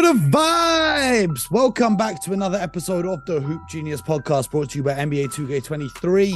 know 0.00 0.14
the 0.14 0.18
vibes. 0.18 1.50
Welcome 1.50 1.98
back 1.98 2.22
to 2.22 2.32
another 2.32 2.56
episode 2.56 3.04
of 3.04 3.26
the 3.26 3.42
Hoop 3.42 3.60
Genius 3.68 4.00
podcast 4.00 4.50
brought 4.50 4.70
to 4.70 4.78
you 4.78 4.82
by 4.82 4.94
NBA 4.94 5.34
2K23. 5.34 6.32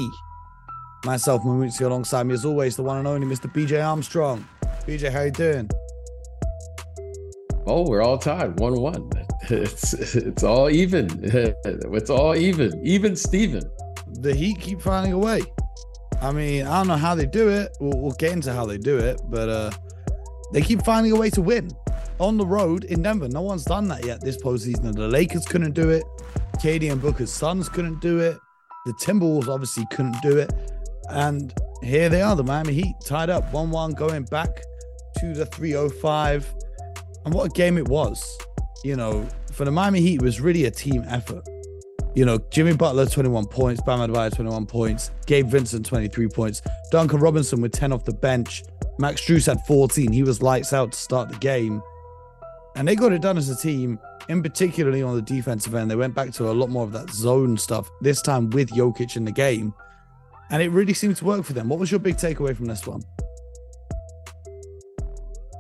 Myself, 1.06 1.42
Mamutsi, 1.42 1.80
alongside 1.80 2.24
me 2.24 2.34
as 2.34 2.44
always, 2.44 2.76
the 2.76 2.82
one 2.82 2.98
and 2.98 3.08
only 3.08 3.26
Mr. 3.26 3.50
BJ 3.50 3.82
Armstrong. 3.82 4.46
BJ, 4.86 5.10
how 5.10 5.22
you 5.22 5.30
doing? 5.30 5.70
Oh, 7.66 7.88
we're 7.88 8.02
all 8.02 8.18
tied, 8.18 8.60
one 8.60 8.78
one. 8.78 9.08
It's 9.48 9.94
it's 9.94 10.42
all 10.42 10.68
even. 10.68 11.08
It's 11.64 12.10
all 12.10 12.36
even. 12.36 12.78
Even 12.84 13.16
Steven. 13.16 13.62
The 14.20 14.34
Heat 14.34 14.60
keep 14.60 14.82
finding 14.82 15.14
a 15.14 15.18
way. 15.18 15.40
I 16.20 16.30
mean, 16.30 16.66
I 16.66 16.76
don't 16.76 16.88
know 16.88 16.96
how 16.96 17.14
they 17.14 17.26
do 17.26 17.48
it. 17.48 17.74
We'll, 17.80 17.98
we'll 17.98 18.16
get 18.18 18.32
into 18.32 18.52
how 18.52 18.66
they 18.66 18.76
do 18.76 18.98
it, 18.98 19.18
but 19.30 19.48
uh 19.48 19.70
they 20.52 20.60
keep 20.60 20.84
finding 20.84 21.12
a 21.12 21.16
way 21.16 21.30
to 21.30 21.40
win 21.40 21.70
on 22.18 22.36
the 22.36 22.46
road 22.46 22.84
in 22.84 23.02
Denver. 23.02 23.28
No 23.28 23.42
one's 23.42 23.64
done 23.64 23.88
that 23.88 24.04
yet 24.04 24.20
this 24.20 24.36
postseason. 24.36 24.94
The 24.94 25.08
Lakers 25.08 25.44
couldn't 25.46 25.72
do 25.72 25.90
it. 25.90 26.04
KD 26.56 26.90
and 26.90 27.00
Booker's 27.00 27.32
Suns 27.32 27.68
couldn't 27.68 28.00
do 28.00 28.18
it. 28.20 28.38
The 28.86 28.92
Timberwolves 28.94 29.48
obviously 29.48 29.86
couldn't 29.90 30.20
do 30.22 30.38
it. 30.38 30.52
And 31.10 31.52
here 31.82 32.08
they 32.08 32.22
are, 32.22 32.34
the 32.34 32.44
Miami 32.44 32.72
Heat 32.72 32.94
tied 33.04 33.30
up 33.30 33.52
1 33.52 33.70
1 33.70 33.92
going 33.92 34.24
back 34.24 34.62
to 35.18 35.34
the 35.34 35.46
305. 35.46 36.54
And 37.24 37.34
what 37.34 37.46
a 37.46 37.50
game 37.50 37.78
it 37.78 37.88
was. 37.88 38.38
You 38.84 38.96
know, 38.96 39.26
for 39.52 39.64
the 39.64 39.70
Miami 39.70 40.00
Heat, 40.00 40.16
it 40.16 40.22
was 40.22 40.40
really 40.40 40.64
a 40.64 40.70
team 40.70 41.04
effort. 41.08 41.46
You 42.14 42.24
know, 42.24 42.38
Jimmy 42.50 42.74
Butler, 42.74 43.06
21 43.06 43.46
points, 43.46 43.82
Bam 43.82 43.98
Adebayo, 43.98 44.34
21 44.34 44.66
points, 44.66 45.10
Gabe 45.26 45.48
Vincent, 45.48 45.84
23 45.84 46.28
points, 46.28 46.62
Duncan 46.90 47.20
Robinson 47.20 47.60
with 47.60 47.72
10 47.72 47.92
off 47.92 48.04
the 48.06 48.14
bench, 48.14 48.62
Max 48.98 49.20
Strus 49.20 49.46
had 49.46 49.60
14. 49.66 50.10
He 50.12 50.22
was 50.22 50.40
lights 50.40 50.72
out 50.72 50.92
to 50.92 50.98
start 50.98 51.28
the 51.28 51.36
game. 51.38 51.82
And 52.76 52.86
they 52.86 52.94
got 52.94 53.12
it 53.12 53.22
done 53.22 53.38
as 53.38 53.48
a 53.48 53.56
team, 53.56 53.98
in 54.28 54.42
particularly 54.42 55.02
on 55.02 55.16
the 55.16 55.22
defensive 55.22 55.74
end. 55.74 55.90
They 55.90 55.96
went 55.96 56.14
back 56.14 56.30
to 56.32 56.50
a 56.50 56.52
lot 56.52 56.68
more 56.68 56.84
of 56.84 56.92
that 56.92 57.10
zone 57.10 57.56
stuff, 57.56 57.90
this 58.02 58.20
time 58.20 58.50
with 58.50 58.70
Jokic 58.70 59.16
in 59.16 59.24
the 59.24 59.32
game. 59.32 59.72
And 60.50 60.62
it 60.62 60.68
really 60.68 60.92
seemed 60.92 61.16
to 61.16 61.24
work 61.24 61.44
for 61.44 61.54
them. 61.54 61.70
What 61.70 61.78
was 61.78 61.90
your 61.90 62.00
big 62.00 62.16
takeaway 62.16 62.54
from 62.54 62.66
this 62.66 62.86
one? 62.86 63.02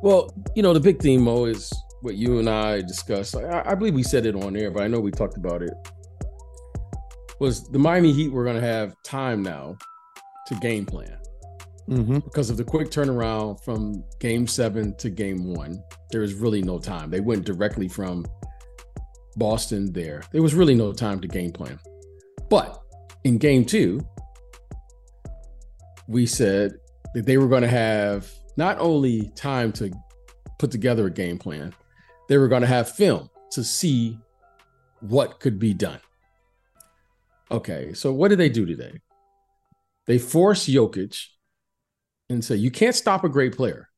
Well, 0.02 0.30
you 0.54 0.62
know, 0.62 0.74
the 0.74 0.80
big 0.80 1.00
theme, 1.00 1.22
Mo, 1.22 1.46
is 1.46 1.72
what 2.02 2.16
you 2.16 2.38
and 2.38 2.50
I 2.50 2.82
discussed. 2.82 3.34
I, 3.34 3.62
I 3.64 3.74
believe 3.74 3.94
we 3.94 4.02
said 4.02 4.26
it 4.26 4.36
on 4.36 4.54
air, 4.54 4.70
but 4.70 4.82
I 4.82 4.86
know 4.86 5.00
we 5.00 5.10
talked 5.10 5.38
about 5.38 5.62
it. 5.62 5.72
Was 7.40 7.64
the 7.70 7.78
Miami 7.78 8.12
Heat 8.12 8.30
were 8.30 8.44
going 8.44 8.60
to 8.60 8.66
have 8.66 8.94
time 9.02 9.42
now 9.42 9.76
to 10.48 10.54
game 10.56 10.84
plan 10.84 11.16
Mm-hmm. 11.88 12.18
because 12.18 12.50
of 12.50 12.56
the 12.56 12.64
quick 12.64 12.90
turnaround 12.90 13.62
from 13.64 14.02
game 14.18 14.48
seven 14.48 14.96
to 14.96 15.08
game 15.08 15.54
one. 15.54 15.80
There 16.10 16.20
was 16.20 16.34
really 16.34 16.60
no 16.60 16.80
time. 16.80 17.10
They 17.10 17.20
went 17.20 17.44
directly 17.44 17.86
from 17.86 18.26
Boston 19.36 19.92
there. 19.92 20.22
There 20.32 20.42
was 20.42 20.54
really 20.54 20.74
no 20.74 20.92
time 20.92 21.20
to 21.20 21.28
game 21.28 21.52
plan. 21.52 21.78
But 22.50 22.82
in 23.22 23.38
game 23.38 23.64
two, 23.64 24.00
we 26.08 26.26
said 26.26 26.72
that 27.14 27.26
they 27.26 27.38
were 27.38 27.48
going 27.48 27.62
to 27.62 27.68
have 27.68 28.28
not 28.56 28.78
only 28.80 29.30
time 29.36 29.72
to 29.74 29.92
put 30.58 30.70
together 30.70 31.06
a 31.06 31.10
game 31.10 31.38
plan, 31.38 31.72
they 32.28 32.36
were 32.38 32.48
going 32.48 32.62
to 32.62 32.68
have 32.68 32.90
film 32.90 33.30
to 33.52 33.62
see 33.62 34.18
what 35.00 35.40
could 35.40 35.58
be 35.58 35.72
done. 35.74 36.00
Okay, 37.50 37.92
so 37.92 38.12
what 38.12 38.28
did 38.28 38.38
they 38.38 38.48
do 38.48 38.66
today? 38.66 39.00
They 40.06 40.18
forced 40.18 40.68
Jokic 40.68 41.16
and 42.28 42.44
say, 42.44 42.56
you 42.56 42.70
can't 42.70 42.94
stop 42.94 43.24
a 43.24 43.28
great 43.28 43.54
player, 43.56 43.88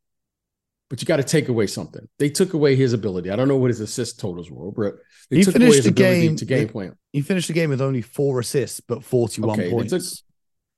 but 0.90 1.00
you 1.00 1.06
got 1.06 1.16
to 1.18 1.22
take 1.24 1.48
away 1.48 1.66
something. 1.66 2.06
They 2.18 2.28
took 2.30 2.52
away 2.54 2.76
his 2.76 2.92
ability. 2.92 3.30
I 3.30 3.36
don't 3.36 3.48
know 3.48 3.56
what 3.56 3.68
his 3.70 3.80
assist 3.80 4.20
totals 4.20 4.50
were, 4.50 4.70
but 4.70 4.96
they 5.30 5.38
He 5.38 5.44
took 5.44 5.54
away 5.56 5.64
finished 5.66 5.76
his 5.76 5.84
the 5.86 5.92
game- 5.92 6.36
to 6.36 6.44
game 6.44 6.68
plan. 6.68 6.96
He 7.12 7.20
finished 7.22 7.48
the 7.48 7.54
game 7.54 7.70
with 7.70 7.80
only 7.80 8.02
four 8.02 8.40
assists, 8.40 8.80
but 8.80 9.02
41 9.04 9.50
Okay, 9.58 9.64
they 9.64 9.70
points. 9.70 9.90
took- 9.92 10.24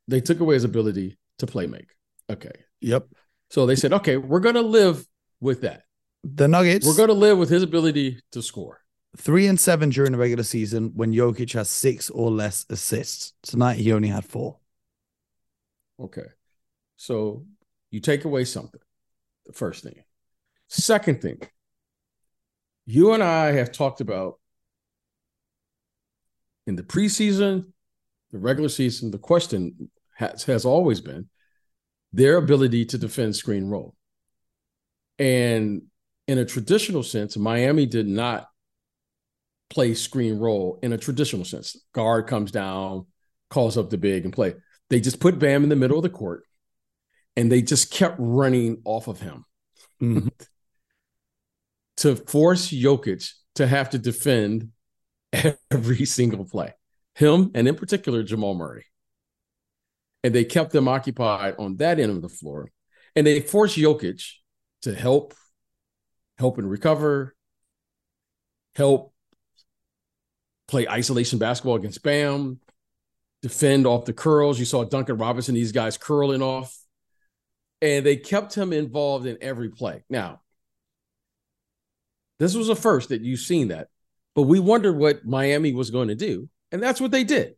They 0.08 0.20
took 0.20 0.40
away 0.40 0.54
his 0.54 0.64
ability 0.64 1.18
to 1.38 1.46
play 1.46 1.66
make. 1.66 1.88
Okay. 2.30 2.52
yep. 2.80 3.06
So 3.50 3.66
they 3.66 3.76
said, 3.76 3.92
okay, 3.92 4.16
we're 4.16 4.40
going 4.40 4.54
to 4.54 4.62
live 4.62 5.04
with 5.40 5.62
that. 5.62 5.82
The 6.22 6.46
Nuggets, 6.48 6.86
We're 6.86 6.96
going 6.96 7.08
to 7.08 7.14
live 7.14 7.38
with 7.38 7.48
his 7.48 7.62
ability 7.62 8.20
to 8.32 8.42
score. 8.42 8.80
three 9.16 9.46
and 9.48 9.58
seven 9.58 9.90
during 9.90 10.12
the 10.12 10.18
regular 10.18 10.44
season 10.44 10.92
when 10.94 11.12
Jokic 11.12 11.52
has 11.54 11.68
six 11.70 12.10
or 12.10 12.30
less 12.30 12.64
assists. 12.70 13.32
Tonight, 13.42 13.78
he 13.78 13.92
only 13.92 14.08
had 14.08 14.24
four. 14.24 14.58
Okay. 15.98 16.26
So 17.00 17.46
you 17.90 18.00
take 18.00 18.26
away 18.26 18.44
something. 18.44 18.80
The 19.46 19.54
first 19.54 19.82
thing. 19.82 20.04
Second 20.68 21.22
thing. 21.22 21.40
You 22.84 23.14
and 23.14 23.22
I 23.22 23.52
have 23.52 23.72
talked 23.72 24.02
about 24.02 24.34
in 26.66 26.76
the 26.76 26.82
preseason, 26.82 27.72
the 28.32 28.38
regular 28.38 28.68
season, 28.68 29.10
the 29.10 29.18
question 29.18 29.90
has, 30.16 30.44
has 30.44 30.66
always 30.66 31.00
been 31.00 31.30
their 32.12 32.36
ability 32.36 32.84
to 32.84 32.98
defend 32.98 33.34
screen 33.34 33.64
roll. 33.64 33.94
And 35.18 35.84
in 36.28 36.36
a 36.36 36.44
traditional 36.44 37.02
sense, 37.02 37.34
Miami 37.38 37.86
did 37.86 38.08
not 38.08 38.46
play 39.70 39.94
screen 39.94 40.38
roll 40.38 40.78
in 40.82 40.92
a 40.92 40.98
traditional 40.98 41.46
sense. 41.46 41.82
Guard 41.94 42.26
comes 42.26 42.50
down, 42.50 43.06
calls 43.48 43.78
up 43.78 43.88
the 43.88 43.96
big 43.96 44.26
and 44.26 44.34
play. 44.34 44.52
They 44.90 45.00
just 45.00 45.18
put 45.18 45.38
Bam 45.38 45.62
in 45.62 45.70
the 45.70 45.76
middle 45.76 45.96
of 45.96 46.02
the 46.02 46.10
court 46.10 46.44
and 47.40 47.50
they 47.50 47.62
just 47.62 47.90
kept 47.90 48.16
running 48.18 48.82
off 48.84 49.08
of 49.08 49.20
him 49.20 49.44
Mhm. 50.00 50.30
to 51.98 52.16
force 52.16 52.68
Jokic 52.68 53.32
to 53.56 53.66
have 53.66 53.90
to 53.90 53.98
defend 53.98 54.70
every 55.70 56.04
single 56.18 56.44
play. 56.44 56.74
Him 57.14 57.50
and 57.54 57.66
in 57.66 57.74
particular 57.76 58.22
Jamal 58.22 58.54
Murray. 58.54 58.86
And 60.22 60.34
they 60.34 60.44
kept 60.44 60.72
them 60.72 60.86
occupied 60.88 61.54
on 61.58 61.76
that 61.78 61.98
end 61.98 62.12
of 62.12 62.22
the 62.22 62.28
floor. 62.28 62.70
And 63.16 63.26
they 63.26 63.40
forced 63.40 63.76
Jokic 63.76 64.22
to 64.82 64.94
help, 64.94 65.34
help 66.38 66.58
and 66.58 66.70
recover, 66.70 67.34
help 68.74 69.12
play 70.68 70.86
isolation 70.88 71.38
basketball 71.38 71.76
against 71.76 72.02
Bam, 72.02 72.60
defend 73.42 73.86
off 73.86 74.04
the 74.04 74.12
curls. 74.12 74.58
You 74.58 74.64
saw 74.64 74.84
Duncan 74.84 75.16
Robinson, 75.16 75.54
these 75.54 75.72
guys 75.72 75.96
curling 75.96 76.42
off. 76.42 76.76
And 77.82 78.04
they 78.04 78.16
kept 78.16 78.54
him 78.54 78.72
involved 78.72 79.26
in 79.26 79.38
every 79.40 79.70
play. 79.70 80.04
Now, 80.10 80.40
this 82.38 82.54
was 82.54 82.68
a 82.68 82.74
first 82.74 83.10
that 83.10 83.22
you've 83.22 83.40
seen 83.40 83.68
that, 83.68 83.88
but 84.34 84.42
we 84.42 84.58
wondered 84.58 84.96
what 84.96 85.24
Miami 85.24 85.72
was 85.72 85.90
going 85.90 86.08
to 86.08 86.14
do. 86.14 86.48
And 86.72 86.82
that's 86.82 87.00
what 87.00 87.10
they 87.10 87.24
did. 87.24 87.54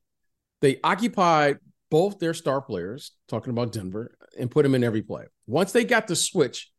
They 0.61 0.79
occupied 0.83 1.59
both 1.91 2.19
their 2.19 2.35
star 2.35 2.61
players, 2.63 3.13
talking 3.29 3.51
about 3.51 3.73
Denver, 3.73 4.17
and 4.39 4.51
put 4.51 4.63
them 4.63 4.75
in 4.75 4.85
every 4.85 5.03
play. 5.03 5.25
Once 5.47 5.73
they 5.73 5.85
got 5.85 6.07
the 6.07 6.17
switch 6.17 6.71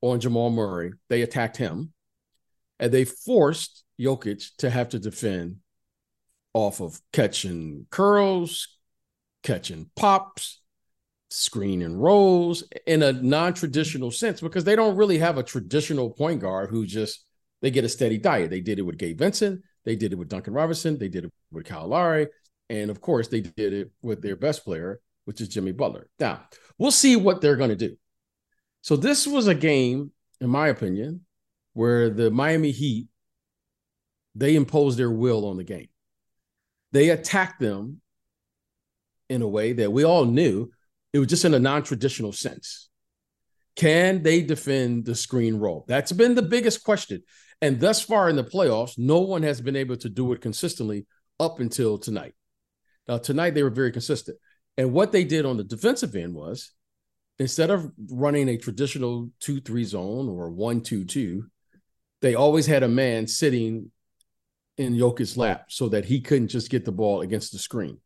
on 0.00 0.20
Jamal 0.20 0.50
Murray, 0.50 0.92
they 1.08 1.22
attacked 1.22 1.56
him 1.56 1.92
and 2.80 2.92
they 2.92 3.04
forced 3.04 3.84
Jokic 4.00 4.56
to 4.58 4.70
have 4.70 4.88
to 4.90 4.98
defend 4.98 5.56
off 6.54 6.80
of 6.80 7.00
catching 7.12 7.86
curls, 7.90 8.68
catching 9.42 9.90
pops, 9.94 10.60
screen 11.30 11.82
and 11.82 12.02
rolls 12.02 12.64
in 12.86 13.02
a 13.02 13.12
non-traditional 13.12 14.10
sense 14.10 14.40
because 14.40 14.64
they 14.64 14.76
don't 14.76 14.96
really 14.96 15.18
have 15.18 15.38
a 15.38 15.42
traditional 15.42 16.10
point 16.10 16.40
guard 16.40 16.70
who 16.70 16.86
just 16.86 17.24
they 17.60 17.70
get 17.70 17.84
a 17.84 17.88
steady 17.88 18.18
diet. 18.18 18.50
They 18.50 18.60
did 18.60 18.78
it 18.78 18.82
with 18.82 18.98
Gabe 18.98 19.18
Vincent, 19.18 19.62
they 19.84 19.96
did 19.96 20.12
it 20.12 20.16
with 20.16 20.28
Duncan 20.28 20.54
Robinson, 20.54 20.98
they 20.98 21.08
did 21.08 21.24
it 21.24 21.32
with 21.50 21.66
Kyle 21.66 21.88
Lowry, 21.88 22.28
and 22.70 22.90
of 22.90 23.00
course 23.00 23.28
they 23.28 23.40
did 23.40 23.72
it 23.72 23.90
with 24.02 24.22
their 24.22 24.36
best 24.36 24.64
player, 24.64 25.00
which 25.24 25.40
is 25.40 25.48
Jimmy 25.48 25.72
Butler. 25.72 26.08
Now, 26.18 26.42
we'll 26.78 26.90
see 26.90 27.16
what 27.16 27.40
they're 27.40 27.56
going 27.56 27.70
to 27.70 27.76
do. 27.76 27.96
So 28.80 28.96
this 28.96 29.26
was 29.26 29.48
a 29.48 29.54
game, 29.54 30.12
in 30.40 30.48
my 30.48 30.68
opinion, 30.68 31.26
where 31.74 32.10
the 32.10 32.30
Miami 32.30 32.70
Heat 32.70 33.08
they 34.38 34.54
imposed 34.54 34.98
their 34.98 35.10
will 35.10 35.46
on 35.46 35.56
the 35.56 35.64
game. 35.64 35.88
They 36.92 37.10
attacked 37.10 37.60
them 37.60 38.00
in 39.28 39.42
a 39.42 39.48
way 39.48 39.72
that 39.74 39.92
we 39.92 40.04
all 40.04 40.24
knew 40.24 40.70
it 41.12 41.18
was 41.18 41.28
just 41.28 41.44
in 41.44 41.54
a 41.54 41.58
non-traditional 41.58 42.32
sense. 42.32 42.88
Can 43.76 44.22
they 44.22 44.42
defend 44.42 45.04
the 45.04 45.14
screen 45.14 45.56
roll? 45.56 45.84
That's 45.88 46.12
been 46.12 46.34
the 46.34 46.42
biggest 46.42 46.82
question. 46.82 47.22
And 47.60 47.80
thus 47.80 48.00
far 48.00 48.28
in 48.28 48.36
the 48.36 48.44
playoffs, 48.44 48.98
no 48.98 49.20
one 49.20 49.42
has 49.42 49.60
been 49.60 49.76
able 49.76 49.96
to 49.98 50.08
do 50.08 50.32
it 50.32 50.40
consistently 50.40 51.06
up 51.40 51.60
until 51.60 51.98
tonight. 51.98 52.34
Now, 53.06 53.18
tonight 53.18 53.54
they 53.54 53.62
were 53.62 53.70
very 53.70 53.92
consistent. 53.92 54.38
And 54.76 54.92
what 54.92 55.12
they 55.12 55.24
did 55.24 55.46
on 55.46 55.56
the 55.56 55.64
defensive 55.64 56.14
end 56.14 56.34
was 56.34 56.72
instead 57.38 57.70
of 57.70 57.90
running 58.10 58.48
a 58.48 58.56
traditional 58.56 59.30
2 59.40 59.60
3 59.60 59.84
zone 59.84 60.28
or 60.28 60.50
1 60.50 60.82
2 60.82 61.04
2, 61.04 61.46
they 62.20 62.34
always 62.34 62.66
had 62.66 62.82
a 62.82 62.88
man 62.88 63.26
sitting 63.26 63.90
in 64.76 64.94
Jokic's 64.94 65.36
lap 65.36 65.66
so 65.68 65.88
that 65.88 66.04
he 66.04 66.20
couldn't 66.20 66.48
just 66.48 66.70
get 66.70 66.84
the 66.84 66.92
ball 66.92 67.20
against 67.20 67.52
the 67.52 67.58
screen. 67.58 67.98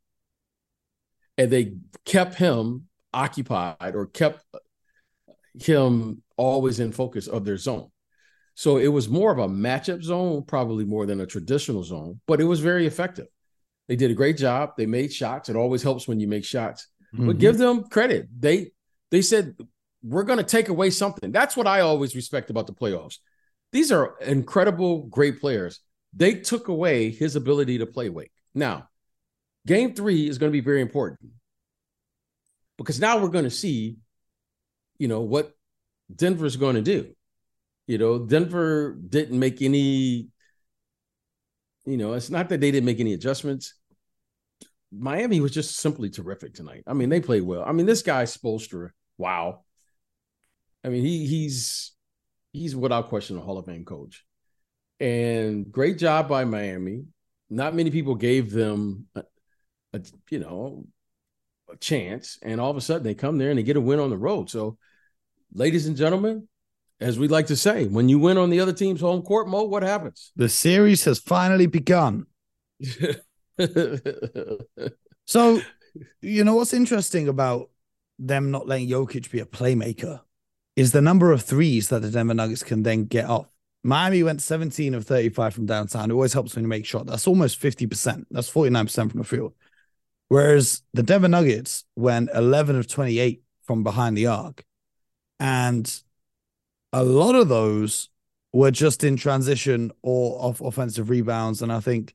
And 1.37 1.51
they 1.51 1.77
kept 2.05 2.35
him 2.35 2.89
occupied 3.13 3.95
or 3.95 4.07
kept 4.07 4.45
him 5.61 6.23
always 6.37 6.81
in 6.81 6.93
focus 6.93 7.27
of 7.27 7.45
their 7.45 7.57
zone. 7.57 7.91
So 8.55 8.77
it 8.77 8.89
was 8.89 9.09
more 9.09 9.33
of 9.33 9.39
a 9.39 9.49
matchup 9.49 10.03
zone, 10.03 10.45
probably 10.45 10.85
more 10.85 11.07
than 11.07 11.21
a 11.21 11.27
traditional 11.27 11.83
zone, 11.83 12.21
but 12.27 12.41
it 12.41 12.45
was 12.45 12.61
very 12.61 12.87
effective. 12.87 13.27
They 13.89 13.97
did 13.97 14.11
a 14.11 14.15
great 14.15 14.37
job. 14.37 14.73
They 14.77 14.87
made 14.87 15.13
shots. 15.13 15.49
It 15.49 15.57
always 15.57 15.83
helps 15.83 16.07
when 16.07 16.21
you 16.21 16.29
make 16.29 16.45
shots. 16.45 16.89
Mm-hmm. 17.15 17.27
But 17.27 17.39
give 17.39 17.59
them 17.59 17.85
credit. 17.85 18.29
They 18.39 18.73
they 19.11 19.23
said 19.23 19.57
we're 20.03 20.25
going 20.25 20.39
to 20.39 20.45
take 20.45 20.69
away 20.69 20.91
something. 20.91 21.33
That's 21.33 21.57
what 21.57 21.67
I 21.67 21.81
always 21.81 22.17
respect 22.17 22.51
about 22.51 22.67
the 22.67 22.73
playoffs. 22.73 23.19
These 23.73 23.93
are 23.93 24.17
incredible, 24.21 25.05
great 25.05 25.41
players. 25.41 25.81
They 26.15 26.35
took 26.35 26.69
away 26.69 27.11
his 27.11 27.37
ability 27.37 27.79
to 27.79 27.87
play 27.87 28.09
make. 28.09 28.31
Now, 28.55 28.89
game 29.67 29.95
three 29.95 30.29
is 30.29 30.39
going 30.39 30.51
to 30.51 30.57
be 30.57 30.61
very 30.61 30.83
important 30.83 31.31
because 32.79 33.01
now 33.01 33.19
we're 33.19 33.29
going 33.29 33.45
to 33.45 33.51
see, 33.51 33.97
you 34.99 35.09
know, 35.09 35.21
what 35.21 35.53
Denver's 36.15 36.57
going 36.57 36.77
to 36.77 36.83
do. 36.83 37.15
You 37.87 37.99
know, 37.99 38.19
Denver 38.19 38.95
didn't 38.95 39.39
make 39.39 39.61
any, 39.61 40.29
you 41.85 41.97
know, 41.97 42.13
it's 42.13 42.31
not 42.31 42.49
that 42.49 42.61
they 42.61 42.71
didn't 42.71 42.87
make 42.87 43.01
any 43.01 43.13
adjustments. 43.13 43.75
Miami 44.93 45.41
was 45.41 45.53
just 45.53 45.77
simply 45.77 46.11
terrific 46.11 46.55
tonight. 46.55 46.85
I 46.87 46.93
mean, 46.93 47.09
they 47.09 47.21
played 47.21 47.43
well. 47.43 47.65
I 47.65 47.73
mean, 47.73 47.87
this 47.87 48.03
guy 48.03 48.25
Spoelstra, 48.25 48.91
wow. 49.19 49.65
I 50.85 50.89
mean, 50.89 51.05
he 51.05 51.27
he's 51.27 51.93
he's 52.53 52.77
without 52.77 53.09
question 53.09 53.37
a 53.37 53.41
Hall 53.41 53.59
of 53.59 53.67
Fame 53.67 53.85
coach. 53.85 54.25
And 55.01 55.71
great 55.71 55.99
job 55.99 56.29
by 56.29 56.45
Miami. 56.45 57.05
Not 57.51 57.75
many 57.75 57.91
people 57.91 58.15
gave 58.15 58.53
them 58.53 59.07
a, 59.15 59.25
a 59.93 60.01
you 60.31 60.39
know 60.39 60.87
chance, 61.81 62.39
and 62.43 62.61
all 62.61 62.71
of 62.71 62.77
a 62.77 62.81
sudden 62.81 63.03
they 63.03 63.15
come 63.15 63.39
there 63.39 63.51
and 63.51 63.59
they 63.59 63.63
get 63.63 63.77
a 63.77 63.81
win 63.81 64.01
on 64.01 64.11
the 64.11 64.17
road. 64.17 64.51
So, 64.51 64.79
ladies 65.53 65.87
and 65.87 65.97
gentlemen, 65.97 66.49
as 67.01 67.19
we 67.19 67.29
like 67.29 67.47
to 67.49 67.57
say, 67.57 67.87
when 67.87 68.09
you 68.09 68.19
win 68.19 68.39
on 68.39 68.51
the 68.51 68.61
other 68.61 68.73
team's 68.73 69.01
home 69.01 69.23
court, 69.23 69.49
Mo, 69.49 69.65
what 69.65 69.83
happens? 69.83 70.33
The 70.37 70.49
series 70.49 71.05
has 71.05 71.19
finally 71.19 71.67
begun. 71.67 72.27
so, 75.27 75.61
you 76.21 76.45
know 76.45 76.55
what's 76.55 76.73
interesting 76.73 77.29
about 77.29 77.71
them 78.19 78.51
not 78.51 78.69
letting 78.69 78.89
Jokic 78.89 79.31
be 79.31 79.41
a 79.41 79.45
playmaker 79.45 80.21
is 80.77 80.93
the 80.93 81.03
number 81.03 81.33
of 81.33 81.43
threes 81.43 81.89
that 81.89 82.01
the 82.01 82.11
Denver 82.11 82.35
Nuggets 82.35 82.63
can 82.63 82.83
then 82.83 83.05
get 83.05 83.27
off. 83.27 83.47
Miami 83.85 84.23
went 84.23 84.41
17 84.41 84.95
of 84.95 85.05
35 85.05 85.55
from 85.55 85.67
downtown. 85.67 86.11
It 86.11 86.15
always 86.15 86.33
helps 86.33 86.55
when 86.55 86.65
you 86.65 86.69
make 86.69 86.87
shot. 86.87 87.07
That's 87.07 87.27
almost 87.27 87.61
50%. 87.61 88.27
That's 88.31 88.51
49% 88.51 89.11
from 89.11 89.19
the 89.19 89.27
field. 89.27 89.55
Whereas 90.33 90.83
the 90.95 91.03
Denver 91.03 91.29
Nuggets 91.29 91.85
went 91.95 92.31
11 92.35 92.77
of 92.77 92.89
28 92.89 93.43
from 93.65 93.83
behind 93.83 94.17
the 94.17 94.29
arc. 94.29 94.65
And 95.39 95.87
a 96.91 97.05
lot 97.05 97.35
of 97.35 97.51
those 97.51 98.09
were 98.51 98.71
just 98.71 99.05
in 99.05 99.19
transition 99.19 99.93
or 100.01 100.43
off 100.43 100.63
offensive 100.63 101.11
rebounds. 101.11 101.61
And 101.61 101.71
I 101.71 101.81
think 101.81 102.15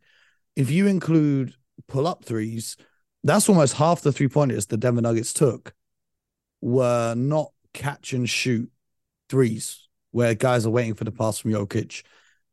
if 0.55 0.71
you 0.71 0.87
include 0.87 1.53
pull 1.87 2.07
up 2.07 2.25
threes, 2.25 2.75
that's 3.23 3.49
almost 3.49 3.75
half 3.75 4.01
the 4.01 4.11
three 4.11 4.29
pointers 4.29 4.65
the 4.65 4.77
Denver 4.77 5.01
Nuggets 5.01 5.31
took 5.31 5.75
were 6.59 7.13
not 7.13 7.51
catch 7.75 8.13
and 8.13 8.27
shoot 8.27 8.71
threes 9.29 9.87
where 10.09 10.33
guys 10.33 10.65
are 10.65 10.71
waiting 10.71 10.95
for 10.95 11.03
the 11.03 11.11
pass 11.11 11.37
from 11.37 11.51
Jokic 11.51 12.01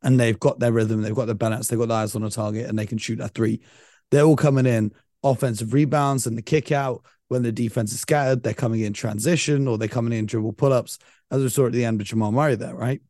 and 0.02 0.20
they've 0.20 0.38
got 0.38 0.58
their 0.58 0.72
rhythm, 0.72 1.00
they've 1.00 1.14
got 1.14 1.25
their 1.25 1.34
balance, 1.34 1.69
they've 1.69 1.78
got 1.78 1.88
their 1.88 1.96
eyes 1.96 2.14
on 2.14 2.20
the 2.20 2.28
target, 2.28 2.69
and 2.69 2.78
they 2.78 2.84
can 2.84 2.99
shoot 2.99 3.17
that 3.17 3.32
three. 3.32 3.62
They're 4.10 4.25
all 4.25 4.37
coming 4.37 4.67
in 4.67 4.93
offensive 5.25 5.73
rebounds 5.73 6.26
and 6.26 6.38
the 6.38 6.43
kick 6.43 6.71
out 6.71 7.05
when 7.29 7.43
the 7.43 7.50
defense 7.50 7.93
is 7.93 8.00
scattered. 8.00 8.43
They're 8.43 8.55
coming 8.55 8.81
in 8.81 8.93
transition 8.93 9.67
or 9.67 9.79
they're 9.79 9.88
coming 9.88 10.17
in 10.17 10.26
dribble 10.26 10.53
pull 10.53 10.73
ups, 10.73 10.99
as 11.31 11.43
we 11.43 11.49
saw 11.49 11.67
at 11.67 11.73
the 11.73 11.85
end 11.85 11.99
with 11.99 12.06
Jamal 12.06 12.31
Murray 12.31 12.55
there, 12.55 12.75
right? 12.75 13.00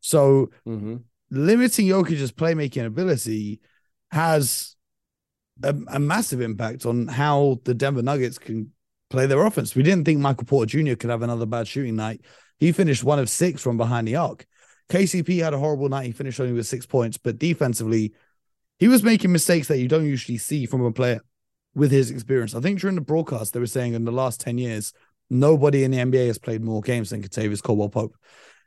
So 0.00 0.50
mm-hmm. 0.66 0.96
limiting 1.30 1.88
Jokic's 1.88 2.32
playmaking 2.32 2.86
ability 2.86 3.60
has 4.10 4.76
a, 5.62 5.74
a 5.88 5.98
massive 5.98 6.40
impact 6.40 6.86
on 6.86 7.08
how 7.08 7.58
the 7.64 7.74
Denver 7.74 8.02
Nuggets 8.02 8.38
can 8.38 8.72
play 9.10 9.26
their 9.26 9.44
offense. 9.44 9.74
We 9.74 9.82
didn't 9.82 10.04
think 10.04 10.20
Michael 10.20 10.46
Porter 10.46 10.68
Jr. 10.68 10.94
could 10.94 11.10
have 11.10 11.22
another 11.22 11.46
bad 11.46 11.68
shooting 11.68 11.96
night. 11.96 12.22
He 12.58 12.72
finished 12.72 13.04
one 13.04 13.18
of 13.18 13.28
six 13.28 13.62
from 13.62 13.76
behind 13.76 14.08
the 14.08 14.16
arc. 14.16 14.46
KCP 14.88 15.42
had 15.42 15.54
a 15.54 15.58
horrible 15.58 15.88
night. 15.88 16.06
He 16.06 16.12
finished 16.12 16.40
only 16.40 16.52
with 16.52 16.66
six 16.66 16.86
points, 16.86 17.18
but 17.18 17.38
defensively, 17.38 18.14
he 18.78 18.88
was 18.88 19.02
making 19.02 19.32
mistakes 19.32 19.68
that 19.68 19.78
you 19.78 19.88
don't 19.88 20.06
usually 20.06 20.38
see 20.38 20.66
from 20.66 20.84
a 20.84 20.92
player 20.92 21.20
with 21.76 21.92
his 21.92 22.10
experience. 22.10 22.54
I 22.54 22.60
think 22.60 22.80
during 22.80 22.96
the 22.96 23.02
broadcast, 23.02 23.52
they 23.52 23.60
were 23.60 23.66
saying 23.66 23.92
in 23.92 24.04
the 24.04 24.10
last 24.10 24.40
10 24.40 24.56
years, 24.56 24.94
nobody 25.28 25.84
in 25.84 25.90
the 25.90 25.98
NBA 25.98 26.26
has 26.26 26.38
played 26.38 26.64
more 26.64 26.80
games 26.80 27.10
than 27.10 27.22
Kentavious 27.22 27.62
Caldwell 27.62 27.90
Pope. 27.90 28.16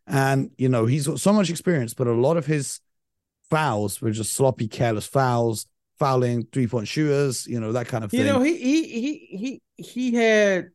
And, 0.05 0.51
you 0.57 0.69
know, 0.69 0.85
he's 0.85 1.07
got 1.07 1.19
so 1.19 1.33
much 1.33 1.49
experience, 1.49 1.95
but 1.95 2.07
a 2.07 2.13
lot 2.13 2.37
of 2.37 2.45
his 2.45 2.79
fouls 3.49 3.99
were 3.99 4.11
just 4.11 4.33
sloppy, 4.33 4.67
careless 4.67 5.07
fouls, 5.07 5.65
fouling 5.97 6.47
three 6.51 6.67
point 6.67 6.87
shooters, 6.87 7.47
you 7.47 7.59
know, 7.59 7.71
that 7.71 7.87
kind 7.87 8.03
of 8.03 8.11
thing. 8.11 8.21
You 8.21 8.25
know, 8.27 8.41
he 8.41 8.55
he 8.57 8.83
he 8.83 9.61
he 9.77 9.83
he 9.83 10.15
had 10.15 10.69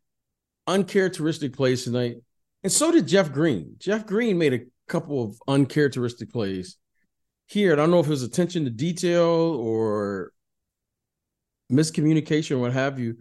uncharacteristic 0.67 1.55
plays 1.55 1.85
tonight, 1.85 2.17
and 2.63 2.73
so 2.73 2.91
did 2.91 3.07
Jeff 3.07 3.33
Green. 3.33 3.77
Jeff 3.79 4.07
Green 4.07 4.39
made 4.39 4.55
a 4.55 4.61
couple 4.89 5.25
of 5.25 5.39
uncharacteristic 5.49 6.31
plays 6.33 6.77
here. 7.47 7.73
I 7.73 7.77
don't 7.77 7.91
know 7.91 8.01
if 8.01 8.07
it 8.07 8.11
was 8.11 8.23
attention 8.23 8.65
to 8.65 8.71
detail 8.71 9.23
or 9.23 10.33
miscommunication 11.71 12.61
what 12.61 12.73
have 12.73 12.99
you, 12.99 13.17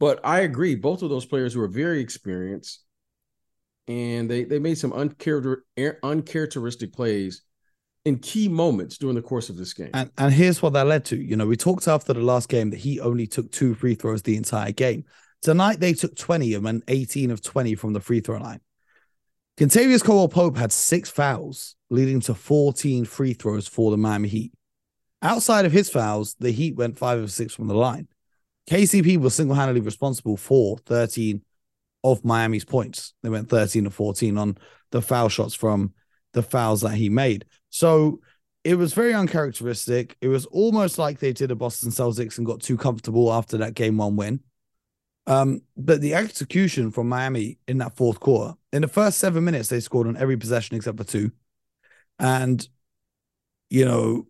but 0.00 0.20
I 0.24 0.40
agree. 0.40 0.74
Both 0.74 1.02
of 1.02 1.10
those 1.10 1.26
players 1.26 1.56
were 1.56 1.68
very 1.68 2.00
experienced, 2.00 2.84
and 3.88 4.28
they 4.28 4.44
they 4.44 4.58
made 4.58 4.78
some 4.78 4.92
uncharacter, 4.92 5.58
uncharacteristic 6.02 6.92
plays 6.92 7.42
in 8.04 8.18
key 8.18 8.48
moments 8.48 8.98
during 8.98 9.14
the 9.14 9.22
course 9.22 9.48
of 9.48 9.56
this 9.56 9.72
game. 9.72 9.90
And, 9.94 10.10
and 10.18 10.32
here's 10.32 10.60
what 10.60 10.74
that 10.74 10.86
led 10.86 11.04
to. 11.06 11.16
You 11.16 11.36
know, 11.36 11.46
we 11.46 11.56
talked 11.56 11.88
after 11.88 12.12
the 12.12 12.20
last 12.20 12.48
game 12.48 12.70
that 12.70 12.78
he 12.80 13.00
only 13.00 13.26
took 13.26 13.50
two 13.50 13.74
free 13.74 13.94
throws 13.94 14.22
the 14.22 14.36
entire 14.36 14.72
game. 14.72 15.04
Tonight 15.40 15.80
they 15.80 15.94
took 15.94 16.16
20 16.16 16.54
of 16.54 16.64
and 16.64 16.82
18 16.88 17.30
of 17.30 17.42
20 17.42 17.74
from 17.74 17.92
the 17.92 18.00
free 18.00 18.20
throw 18.20 18.38
line. 18.38 18.60
Kentavious 19.58 20.02
Caldwell 20.02 20.28
Pope 20.28 20.56
had 20.56 20.72
six 20.72 21.10
fouls, 21.10 21.76
leading 21.88 22.20
to 22.20 22.34
14 22.34 23.04
free 23.04 23.34
throws 23.34 23.68
for 23.68 23.90
the 23.90 23.96
Miami 23.96 24.28
Heat. 24.28 24.52
Outside 25.24 25.64
of 25.64 25.72
his 25.72 25.88
fouls, 25.88 26.36
the 26.38 26.50
Heat 26.50 26.76
went 26.76 26.98
five 26.98 27.18
of 27.18 27.32
six 27.32 27.54
from 27.54 27.66
the 27.66 27.74
line. 27.74 28.08
KCP 28.70 29.18
was 29.18 29.34
single 29.34 29.56
handedly 29.56 29.80
responsible 29.80 30.36
for 30.36 30.76
13 30.86 31.42
of 32.04 32.24
Miami's 32.24 32.66
points. 32.66 33.14
They 33.22 33.30
went 33.30 33.48
13 33.48 33.84
to 33.84 33.90
14 33.90 34.36
on 34.36 34.58
the 34.90 35.00
foul 35.00 35.30
shots 35.30 35.54
from 35.54 35.94
the 36.34 36.42
fouls 36.42 36.82
that 36.82 36.94
he 36.94 37.08
made. 37.08 37.46
So 37.70 38.20
it 38.64 38.76
was 38.76 38.92
very 38.92 39.14
uncharacteristic. 39.14 40.16
It 40.20 40.28
was 40.28 40.44
almost 40.46 40.98
like 40.98 41.18
they 41.18 41.32
did 41.32 41.50
a 41.50 41.56
Boston 41.56 41.90
Celtics 41.90 42.36
and 42.36 42.46
got 42.46 42.60
too 42.60 42.76
comfortable 42.76 43.32
after 43.32 43.56
that 43.58 43.74
game 43.74 43.96
one 43.96 44.16
win. 44.16 44.40
Um, 45.26 45.62
but 45.74 46.02
the 46.02 46.14
execution 46.14 46.90
from 46.90 47.08
Miami 47.08 47.58
in 47.66 47.78
that 47.78 47.96
fourth 47.96 48.20
quarter, 48.20 48.54
in 48.74 48.82
the 48.82 48.88
first 48.88 49.18
seven 49.18 49.42
minutes, 49.42 49.70
they 49.70 49.80
scored 49.80 50.06
on 50.06 50.18
every 50.18 50.36
possession 50.36 50.76
except 50.76 50.98
for 50.98 51.04
two. 51.04 51.32
And, 52.18 52.66
you 53.70 53.86
know, 53.86 54.26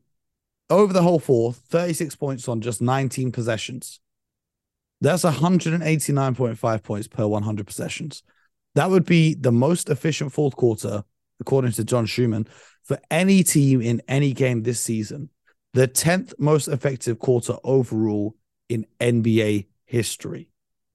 over 0.70 0.92
the 0.92 1.02
whole 1.02 1.18
fourth, 1.18 1.58
36 1.68 2.16
points 2.16 2.48
on 2.48 2.60
just 2.60 2.80
19 2.80 3.32
possessions. 3.32 4.00
That's 5.00 5.24
189.5 5.24 6.82
points 6.82 7.08
per 7.08 7.26
100 7.26 7.66
possessions. 7.66 8.22
That 8.74 8.90
would 8.90 9.04
be 9.04 9.34
the 9.34 9.52
most 9.52 9.90
efficient 9.90 10.32
fourth 10.32 10.56
quarter, 10.56 11.04
according 11.40 11.72
to 11.72 11.84
John 11.84 12.06
Schumann, 12.06 12.48
for 12.82 12.98
any 13.10 13.42
team 13.42 13.80
in 13.80 14.02
any 14.08 14.32
game 14.32 14.62
this 14.62 14.80
season, 14.80 15.30
the 15.74 15.88
10th 15.88 16.34
most 16.38 16.68
effective 16.68 17.18
quarter 17.18 17.56
overall 17.64 18.34
in 18.68 18.86
NBA 19.00 19.66
history. 19.84 20.48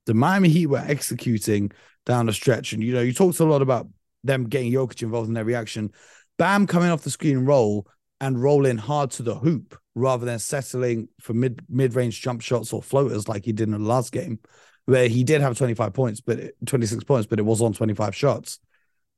The 0.06 0.14
Miami 0.14 0.50
Heat 0.50 0.68
were 0.68 0.84
executing 0.86 1.72
down 2.06 2.26
the 2.26 2.34
stretch. 2.34 2.74
And, 2.74 2.84
you 2.84 2.94
know, 2.94 3.02
you 3.02 3.14
talked 3.14 3.40
a 3.40 3.46
lot 3.46 3.62
about 3.62 3.88
them 4.24 4.46
getting 4.46 4.72
Jokic 4.72 5.04
involved 5.04 5.28
in 5.28 5.34
their 5.34 5.46
reaction. 5.46 5.92
Bam 6.38 6.68
coming 6.68 6.90
off 6.90 7.04
the 7.04 7.10
screen 7.10 7.38
and 7.38 7.48
roll 7.48 7.88
and 8.22 8.42
rolling 8.42 8.78
hard 8.78 9.12
to 9.12 9.24
the 9.24 9.36
hoop 9.36 9.78
rather 9.96 10.26
than 10.26 10.40
settling 10.40 11.08
for 11.20 11.34
mid 11.34 11.62
mid 11.70 11.96
range 11.96 12.22
jump 12.22 12.42
shots 12.42 12.74
or 12.74 12.82
floaters 12.82 13.28
like 13.28 13.46
he 13.46 13.52
did 13.52 13.68
in 13.68 13.72
the 13.72 13.80
last 13.80 14.12
game, 14.12 14.40
where 14.86 15.08
he 15.08 15.24
did 15.24 15.42
have 15.42 15.58
25 15.58 15.94
points, 15.94 16.22
but 16.22 16.40
26 16.66 17.04
points, 17.04 17.28
but 17.28 17.40
it 17.40 17.46
was 17.46 17.62
on 17.62 17.74
25 17.74 18.16
shots. 18.16 18.60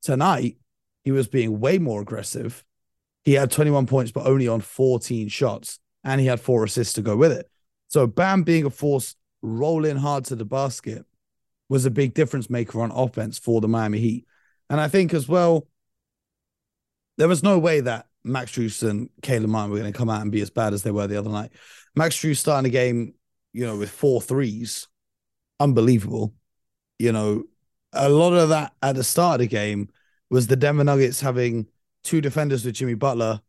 Tonight, 0.02 0.58
he 1.04 1.12
was 1.12 1.28
being 1.28 1.60
way 1.60 1.78
more 1.78 2.02
aggressive. 2.02 2.64
He 3.24 3.34
had 3.34 3.52
21 3.52 3.86
points, 3.86 4.12
but 4.12 4.26
only 4.26 4.48
on 4.48 4.62
14 4.62 5.28
shots, 5.30 5.80
and 6.04 6.20
he 6.20 6.28
had 6.28 6.40
four 6.40 6.64
assists 6.64 6.94
to 6.94 7.02
go 7.02 7.16
with 7.16 7.32
it. 7.32 7.50
So 7.88 8.08
Bam 8.08 8.44
being 8.44 8.66
a 8.66 8.70
force 8.70 9.16
rolling 9.42 9.98
hard 9.98 10.26
to 10.26 10.36
the 10.36 10.46
basket 10.46 11.06
was 11.70 11.86
a 11.86 11.92
big 11.92 12.14
difference 12.14 12.50
maker 12.50 12.82
on 12.82 12.92
offense 12.92 13.40
for 13.40 13.62
the 13.62 13.68
Miami 13.68 14.00
Heat. 14.00 14.26
And 14.70 14.80
I 14.80 14.88
think 14.88 15.14
as 15.14 15.28
well, 15.28 15.68
there 17.18 17.28
was 17.28 17.44
no 17.44 17.60
way 17.60 17.82
that 17.82 18.08
Max 18.24 18.52
Strus 18.52 18.88
and 18.88 19.10
Caleb 19.22 19.50
Martin 19.50 19.72
were 19.72 19.80
going 19.80 19.92
to 19.92 19.98
come 19.98 20.10
out 20.10 20.22
and 20.22 20.32
be 20.32 20.42
as 20.42 20.50
bad 20.50 20.74
as 20.74 20.84
they 20.84 20.92
were 20.92 21.08
the 21.08 21.18
other 21.18 21.30
night. 21.30 21.52
Max 21.96 22.16
Strus 22.16 22.38
starting 22.38 22.64
the 22.64 22.70
game, 22.70 23.14
you 23.54 23.66
know, 23.66 23.78
with 23.78 23.90
four 23.90 24.22
threes, 24.22 24.88
unbelievable. 25.60 26.34
You 27.00 27.12
know, 27.12 27.44
a 27.94 28.10
lot 28.10 28.34
of 28.34 28.50
that 28.50 28.74
at 28.82 28.96
the 28.96 29.04
start 29.04 29.36
of 29.36 29.40
the 29.42 29.48
game 29.48 29.90
was 30.30 30.48
the 30.48 30.56
Denver 30.56 30.84
Nuggets 30.84 31.22
having 31.22 31.68
two 32.04 32.22
defenders 32.22 32.64
with 32.66 32.76
Jimmy 32.76 32.94
Butler 32.94 33.42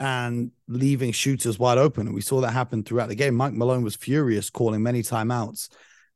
and 0.00 0.50
leaving 0.68 1.12
shooters 1.12 1.58
wide 1.58 1.78
open. 1.78 2.06
And 2.06 2.14
we 2.14 2.20
saw 2.20 2.40
that 2.40 2.52
happen 2.52 2.82
throughout 2.82 3.08
the 3.08 3.14
game. 3.14 3.34
Mike 3.34 3.54
Malone 3.54 3.82
was 3.82 3.96
furious, 3.96 4.50
calling 4.50 4.82
many 4.82 5.02
timeouts, 5.02 5.68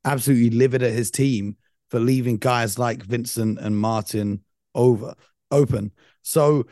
absolutely 0.05 0.51
livid 0.51 0.83
at 0.83 0.93
his 0.93 1.11
team 1.11 1.57
for 1.91 1.99
leaving 2.01 2.37
guys 2.37 2.79
like 2.79 3.03
Vincent 3.03 3.59
and 3.59 3.77
Martin 3.77 4.43
over 4.75 5.15
open. 5.51 5.93
So 6.23 6.67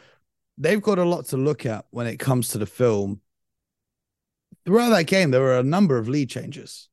they've 0.59 0.83
got 0.83 0.99
a 0.99 1.05
lot 1.05 1.27
to 1.27 1.37
look 1.37 1.65
at 1.65 1.87
when 1.91 2.07
it 2.07 2.19
comes 2.19 2.49
to 2.49 2.59
the 2.59 2.67
film. 2.67 3.21
Throughout 4.67 4.91
that 4.91 5.07
game, 5.07 5.31
there 5.31 5.41
were 5.41 5.59
a 5.59 5.62
number 5.62 5.97
of 5.97 6.09
lead 6.09 6.29
changes. 6.29 6.88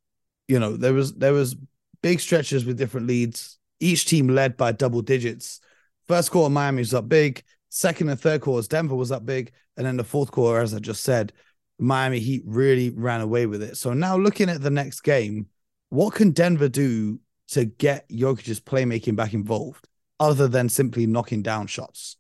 You 0.47 0.59
know, 0.59 0.77
there 0.77 0.93
was 0.93 1.13
there 1.15 1.33
was 1.33 1.55
big 2.01 2.19
stretches 2.19 2.65
with 2.65 2.77
different 2.77 3.07
leads. 3.07 3.57
Each 3.79 4.05
team 4.05 4.29
led 4.29 4.55
by 4.55 4.71
double 4.71 5.01
digits. 5.01 5.59
First 6.07 6.31
quarter, 6.31 6.51
Miami 6.51 6.79
was 6.79 6.93
up 6.93 7.09
big. 7.09 7.43
Second 7.69 8.09
and 8.09 8.19
third 8.19 8.41
quarters, 8.41 8.67
Denver 8.67 8.95
was 8.95 9.11
up 9.11 9.25
big. 9.25 9.51
And 9.75 9.85
then 9.85 9.97
the 9.97 10.03
fourth 10.03 10.31
quarter, 10.31 10.61
as 10.61 10.73
I 10.73 10.79
just 10.79 11.03
said, 11.03 11.33
Miami 11.77 12.19
Heat 12.19 12.43
really 12.45 12.91
ran 12.91 13.21
away 13.21 13.47
with 13.47 13.61
it. 13.61 13.75
So 13.75 13.93
now 13.93 14.15
looking 14.15 14.49
at 14.49 14.61
the 14.61 14.69
next 14.69 15.01
game, 15.01 15.47
what 15.89 16.13
can 16.13 16.31
Denver 16.31 16.69
do 16.69 17.19
to 17.49 17.65
get 17.65 18.07
Jokic's 18.09 18.59
playmaking 18.59 19.15
back 19.15 19.33
involved 19.33 19.87
other 20.19 20.47
than 20.47 20.69
simply 20.69 21.05
knocking 21.05 21.41
down 21.41 21.67
shots? 21.67 22.15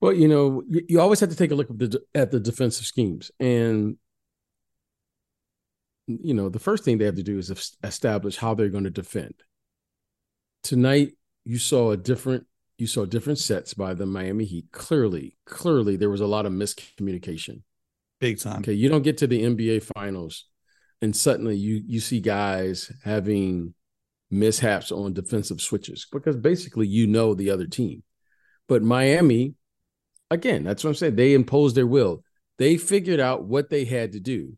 Well, 0.00 0.12
you 0.12 0.28
know, 0.28 0.62
you, 0.68 0.82
you 0.88 1.00
always 1.00 1.20
have 1.20 1.30
to 1.30 1.36
take 1.36 1.50
a 1.50 1.54
look 1.54 1.70
at 1.70 1.78
the 1.78 2.00
at 2.14 2.30
the 2.30 2.40
defensive 2.40 2.86
schemes, 2.86 3.30
and 3.40 3.96
you 6.06 6.34
know, 6.34 6.48
the 6.48 6.58
first 6.58 6.84
thing 6.84 6.98
they 6.98 7.04
have 7.04 7.16
to 7.16 7.22
do 7.22 7.38
is 7.38 7.74
establish 7.82 8.36
how 8.36 8.54
they're 8.54 8.68
going 8.68 8.84
to 8.84 8.90
defend. 8.90 9.34
Tonight, 10.62 11.12
you 11.44 11.58
saw 11.58 11.92
a 11.92 11.96
different 11.96 12.46
you 12.78 12.86
saw 12.86 13.06
different 13.06 13.38
sets 13.38 13.74
by 13.74 13.94
the 13.94 14.06
Miami 14.06 14.44
Heat. 14.44 14.66
Clearly, 14.72 15.36
clearly 15.46 15.96
there 15.96 16.10
was 16.10 16.20
a 16.20 16.26
lot 16.26 16.46
of 16.46 16.52
miscommunication. 16.52 17.62
Big 18.20 18.38
time. 18.38 18.60
Okay, 18.60 18.72
you 18.72 18.88
don't 18.88 19.02
get 19.02 19.18
to 19.18 19.26
the 19.26 19.42
NBA 19.42 19.90
finals 19.94 20.44
and 21.02 21.14
suddenly 21.14 21.56
you 21.56 21.82
you 21.86 22.00
see 22.00 22.20
guys 22.20 22.92
having 23.04 23.74
mishaps 24.30 24.90
on 24.90 25.12
defensive 25.12 25.60
switches 25.60 26.06
because 26.10 26.36
basically 26.36 26.86
you 26.86 27.06
know 27.06 27.34
the 27.34 27.50
other 27.50 27.66
team. 27.66 28.02
But 28.68 28.82
Miami, 28.82 29.54
again, 30.30 30.64
that's 30.64 30.84
what 30.84 30.90
I'm 30.90 30.96
saying. 30.96 31.16
They 31.16 31.34
imposed 31.34 31.76
their 31.76 31.86
will. 31.86 32.22
They 32.58 32.76
figured 32.76 33.20
out 33.20 33.44
what 33.44 33.70
they 33.70 33.84
had 33.84 34.12
to 34.12 34.20
do 34.20 34.56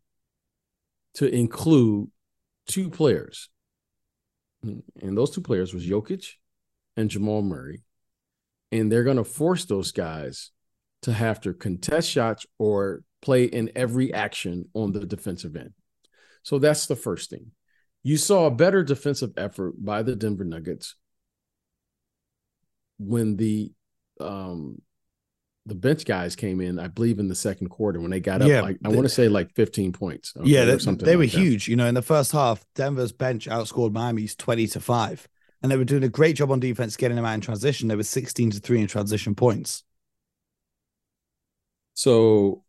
to 1.15 1.29
include 1.29 2.11
two 2.67 2.91
players. 2.91 3.49
And 4.63 5.17
those 5.17 5.31
two 5.31 5.41
players 5.41 5.73
was 5.73 5.87
Jokic 5.87 6.33
and 6.97 7.11
Jamal 7.11 7.43
Murray. 7.43 7.83
And 8.71 8.91
they're 8.93 9.05
going 9.05 9.17
to 9.17 9.25
force 9.25 9.65
those 9.65 9.93
guys 9.93 10.51
to 11.03 11.13
have 11.13 11.41
to 11.43 11.55
contest 11.55 12.11
shots 12.11 12.47
or 12.59 13.03
play 13.23 13.45
in 13.45 13.71
every 13.75 14.13
action 14.13 14.69
on 14.75 14.93
the 14.93 15.07
defensive 15.07 15.57
end. 15.57 15.73
So 16.43 16.59
that's 16.59 16.87
the 16.87 16.97
first 16.97 17.31
thing. 17.31 17.53
You 18.03 18.17
saw 18.17 18.47
a 18.47 18.51
better 18.51 18.83
defensive 18.83 19.33
effort 19.37 19.75
by 19.79 20.03
the 20.03 20.17
Denver 20.17 20.45
Nuggets 20.45 20.95
when 22.99 23.37
the 23.37 23.73
um 24.21 24.81
the 25.69 25.75
bench 25.75 26.05
guys 26.05 26.35
came 26.35 26.61
in, 26.61 26.79
I 26.79 26.89
believe, 26.89 27.19
in 27.19 27.29
the 27.29 27.35
second 27.35 27.69
quarter 27.69 28.01
when 28.01 28.11
they 28.11 28.21
got 28.21 28.43
up. 28.43 28.49
Yeah, 28.49 28.63
like 28.63 28.79
I 28.85 28.89
want 28.89 29.03
to 29.03 29.09
say 29.09 29.29
like 29.29 29.55
15 29.55 29.93
points. 29.93 30.33
Okay, 30.37 30.49
yeah, 30.49 30.65
they, 30.65 30.77
they 30.77 31.17
were 31.17 31.25
huge. 31.25 31.69
You 31.69 31.77
know, 31.77 31.87
in 31.87 31.95
the 31.95 32.03
first 32.03 32.33
half, 32.33 32.65
Denver's 32.75 33.13
bench 33.13 33.47
outscored 33.47 33.93
Miami's 33.93 34.35
20 34.35 34.67
to 34.69 34.81
5. 34.81 35.29
And 35.63 35.73
they 35.73 35.77
were 35.77 35.85
doing 35.85 36.05
a 36.05 36.09
great 36.09 36.37
job 36.37 36.53
on 36.53 36.61
defense 36.61 36.97
getting 36.97 37.17
them 37.17 37.25
out 37.25 37.35
in 37.35 37.41
transition. 37.41 37.89
They 37.89 37.97
were 37.97 38.05
16 38.05 38.53
to 38.53 38.61
3 38.61 38.81
in 38.81 38.87
transition 38.87 39.35
points. 39.35 39.83
So 41.95 42.63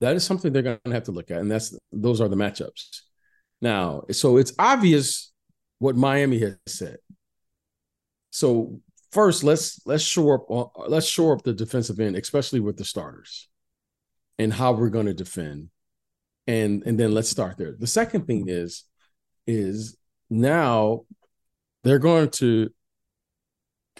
that 0.00 0.16
is 0.16 0.24
something 0.24 0.52
they're 0.52 0.62
going 0.62 0.80
to 0.84 0.92
have 0.92 1.04
to 1.04 1.12
look 1.12 1.30
at, 1.30 1.38
and 1.38 1.50
that's 1.50 1.78
those 1.92 2.20
are 2.20 2.28
the 2.28 2.36
matchups. 2.36 3.02
Now, 3.60 4.02
so 4.10 4.38
it's 4.38 4.52
obvious 4.58 5.32
what 5.78 5.94
Miami 5.94 6.40
has 6.40 6.56
said. 6.66 6.98
So 8.30 8.80
first, 9.12 9.44
let's 9.44 9.80
let's 9.86 10.02
shore 10.02 10.44
up 10.50 10.72
let's 10.88 11.06
shore 11.06 11.34
up 11.34 11.42
the 11.42 11.52
defensive 11.52 12.00
end, 12.00 12.16
especially 12.16 12.60
with 12.60 12.76
the 12.76 12.84
starters, 12.84 13.48
and 14.38 14.52
how 14.52 14.72
we're 14.72 14.88
going 14.88 15.06
to 15.06 15.14
defend, 15.14 15.68
and 16.46 16.82
and 16.84 16.98
then 16.98 17.14
let's 17.14 17.30
start 17.30 17.56
there. 17.56 17.74
The 17.78 17.86
second 17.86 18.26
thing 18.26 18.46
is 18.48 18.84
is 19.46 19.96
now 20.30 21.02
they're 21.84 21.98
going 21.98 22.30
to 22.30 22.70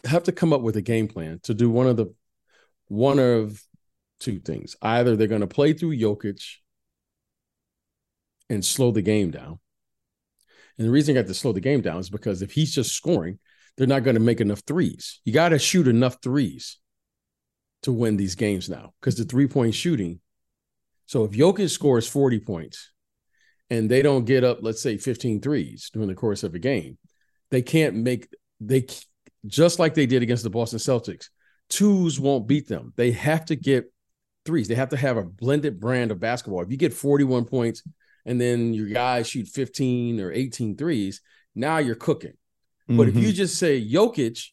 have 0.04 0.24
to 0.24 0.32
come 0.32 0.52
up 0.52 0.62
with 0.62 0.76
a 0.76 0.82
game 0.82 1.08
plan 1.08 1.40
to 1.44 1.54
do 1.54 1.70
one 1.70 1.86
of 1.86 1.96
the 1.96 2.12
one 2.88 3.18
of 3.18 3.62
two 4.20 4.38
things. 4.38 4.76
Either 4.82 5.16
they're 5.16 5.26
going 5.26 5.40
to 5.40 5.46
play 5.46 5.72
through 5.72 5.96
Jokic 5.96 6.42
and 8.48 8.64
slow 8.64 8.90
the 8.90 9.02
game 9.02 9.30
down. 9.30 9.58
And 10.78 10.86
the 10.86 10.90
reason 10.90 11.16
I 11.16 11.20
got 11.20 11.28
to 11.28 11.34
slow 11.34 11.52
the 11.52 11.60
game 11.60 11.80
down 11.80 11.98
is 11.98 12.10
because 12.10 12.42
if 12.42 12.52
he's 12.52 12.74
just 12.74 12.94
scoring, 12.94 13.38
they're 13.76 13.86
not 13.86 14.04
going 14.04 14.14
to 14.14 14.20
make 14.20 14.40
enough 14.40 14.62
threes. 14.66 15.20
You 15.24 15.32
got 15.32 15.50
to 15.50 15.58
shoot 15.58 15.88
enough 15.88 16.18
threes 16.22 16.78
to 17.82 17.92
win 17.92 18.16
these 18.16 18.34
games 18.34 18.68
now 18.68 18.92
because 19.00 19.16
the 19.16 19.24
three 19.24 19.46
point 19.46 19.74
shooting. 19.74 20.20
So 21.06 21.24
if 21.24 21.32
Jokic 21.32 21.70
scores 21.70 22.08
40 22.08 22.40
points 22.40 22.92
and 23.70 23.90
they 23.90 24.02
don't 24.02 24.24
get 24.24 24.44
up, 24.44 24.58
let's 24.62 24.82
say 24.82 24.96
15 24.96 25.40
threes 25.40 25.90
during 25.92 26.08
the 26.08 26.14
course 26.14 26.42
of 26.42 26.54
a 26.54 26.58
game, 26.58 26.98
they 27.50 27.62
can't 27.62 27.96
make, 27.96 28.28
they 28.60 28.86
just 29.46 29.78
like 29.78 29.94
they 29.94 30.06
did 30.06 30.22
against 30.22 30.44
the 30.44 30.50
Boston 30.50 30.78
Celtics, 30.78 31.28
twos 31.68 32.20
won't 32.20 32.46
beat 32.46 32.68
them. 32.68 32.92
They 32.96 33.10
have 33.12 33.44
to 33.46 33.56
get 33.56 33.92
threes. 34.44 34.68
They 34.68 34.74
have 34.74 34.90
to 34.90 34.96
have 34.96 35.16
a 35.16 35.24
blended 35.24 35.80
brand 35.80 36.10
of 36.10 36.20
basketball. 36.20 36.62
If 36.62 36.70
you 36.70 36.76
get 36.76 36.94
41 36.94 37.44
points 37.46 37.82
and 38.24 38.40
then 38.40 38.72
your 38.74 38.88
guys 38.88 39.28
shoot 39.28 39.48
15 39.48 40.20
or 40.20 40.32
18 40.32 40.76
threes, 40.76 41.20
now 41.54 41.78
you're 41.78 41.94
cooking. 41.94 42.34
Mm-hmm. 42.92 42.98
But 42.98 43.08
if 43.08 43.16
you 43.16 43.28
mm-hmm. 43.28 43.32
just 43.32 43.58
say 43.58 43.82
Jokic 43.82 44.48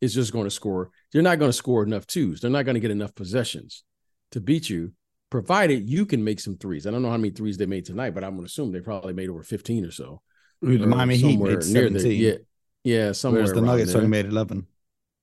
is 0.00 0.14
just 0.14 0.32
going 0.32 0.44
to 0.44 0.50
score, 0.50 0.90
they're 1.12 1.22
not 1.22 1.38
going 1.38 1.48
to 1.48 1.56
score 1.56 1.84
enough 1.84 2.06
twos. 2.06 2.40
They're 2.40 2.50
not 2.50 2.64
going 2.64 2.74
to 2.74 2.80
get 2.80 2.90
enough 2.90 3.14
possessions 3.14 3.84
to 4.32 4.40
beat 4.40 4.68
you, 4.68 4.92
provided 5.30 5.88
you 5.88 6.04
can 6.06 6.24
make 6.24 6.40
some 6.40 6.56
threes. 6.56 6.86
I 6.86 6.90
don't 6.90 7.02
know 7.02 7.10
how 7.10 7.16
many 7.16 7.30
threes 7.30 7.56
they 7.56 7.66
made 7.66 7.84
tonight, 7.84 8.14
but 8.14 8.24
I'm 8.24 8.32
going 8.32 8.42
to 8.42 8.46
assume 8.46 8.72
they 8.72 8.80
probably 8.80 9.12
made 9.12 9.28
over 9.28 9.42
15 9.42 9.84
or 9.84 9.90
so. 9.90 10.20
The 10.60 10.78
Miami 10.78 11.16
Heat 11.16 11.38
made 11.38 11.62
17. 11.62 12.02
The, 12.02 12.14
yeah, 12.14 12.34
yeah, 12.82 13.12
somewhere. 13.12 13.42
Whereas 13.42 13.54
the 13.54 13.60
Nuggets 13.60 13.94
only 13.94 14.08
made 14.08 14.26
11. 14.26 14.66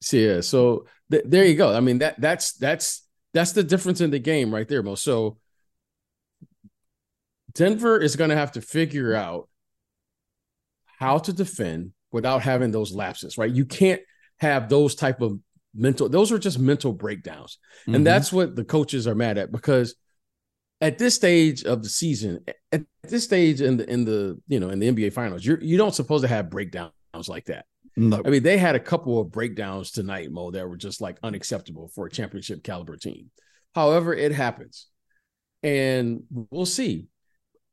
So, 0.02 0.18
yeah, 0.18 0.42
so 0.42 0.86
th- 1.12 1.26
there 1.26 1.46
you 1.46 1.56
go. 1.56 1.76
I 1.76 1.82
mean 1.82 2.00
that 2.00 2.20
that's 2.22 2.54
that's 2.54 3.06
that's 3.34 3.52
the 3.52 3.64
difference 3.64 4.00
in 4.00 4.12
the 4.12 4.20
game 4.20 4.54
right 4.54 4.68
there, 4.68 4.82
Mo. 4.82 4.96
So 4.96 5.38
Denver 7.54 8.00
is 8.00 8.16
going 8.16 8.30
to 8.30 8.36
have 8.36 8.54
to 8.54 8.62
figure 8.62 9.14
out 9.14 9.50
how 11.00 11.18
to 11.18 11.34
defend 11.34 11.92
without 12.12 12.42
having 12.42 12.72
those 12.72 12.94
lapses, 12.94 13.38
right? 13.38 13.52
You 13.52 13.66
can't 13.66 14.02
have 14.40 14.70
those 14.70 14.96
type 14.96 15.22
of 15.22 15.40
mental 15.74 16.08
those 16.08 16.32
are 16.32 16.40
just 16.40 16.60
mental 16.60 16.94
breakdowns. 16.94 17.58
Mm-hmm. 17.82 17.96
And 17.96 18.08
that's 18.08 18.32
what 18.32 18.56
the 18.56 18.64
coaches 18.64 19.08
are 19.08 19.16
mad 19.16 19.38
at 19.38 19.52
because 19.52 19.96
at 20.82 20.98
this 20.98 21.16
stage 21.16 21.64
of 21.64 21.84
the 21.84 21.90
season, 21.90 22.46
at 22.72 22.86
this 23.04 23.24
stage 23.24 23.62
in 23.62 23.78
the 23.78 23.90
in 23.90 24.06
the 24.06 24.40
you 24.48 24.60
know 24.60 24.70
in 24.70 24.80
the 24.80 24.92
NBA 24.92 25.14
finals, 25.14 25.46
you're 25.46 25.62
you 25.62 25.78
don't 25.78 25.96
supposed 25.96 26.24
to 26.24 26.28
have 26.28 26.50
breakdowns 26.50 26.92
like 27.28 27.46
that. 27.46 27.66
No. 27.98 28.22
I 28.26 28.30
mean, 28.30 28.44
they 28.44 28.58
had 28.58 28.76
a 28.76 28.80
couple 28.80 29.20
of 29.20 29.32
breakdowns 29.32 29.92
tonight, 29.92 30.32
Mo, 30.32 30.52
that 30.52 30.68
were 30.68 30.76
just 30.76 31.00
like 31.00 31.18
unacceptable 31.24 31.90
for 31.96 32.08
a 32.08 32.12
championship 32.12 32.62
caliber 32.64 32.98
team. 32.98 33.32
However, 33.74 34.14
it 34.14 34.34
happens. 34.34 34.88
And 35.64 36.24
we'll 36.30 36.66
see. 36.66 37.08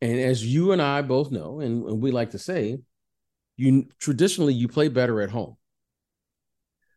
And 0.01 0.21
as 0.21 0.45
you 0.45 0.73
and 0.73 0.81
I 0.81 1.03
both 1.03 1.31
know, 1.31 1.61
and, 1.61 1.85
and 1.85 2.01
we 2.01 2.11
like 2.13 2.31
to 2.31 2.39
say, 2.39 2.79
you 3.57 3.87
traditionally 3.99 4.55
you 4.55 4.69
play 4.69 4.89
better 4.89 5.21
at 5.21 5.31
home. 5.31 5.57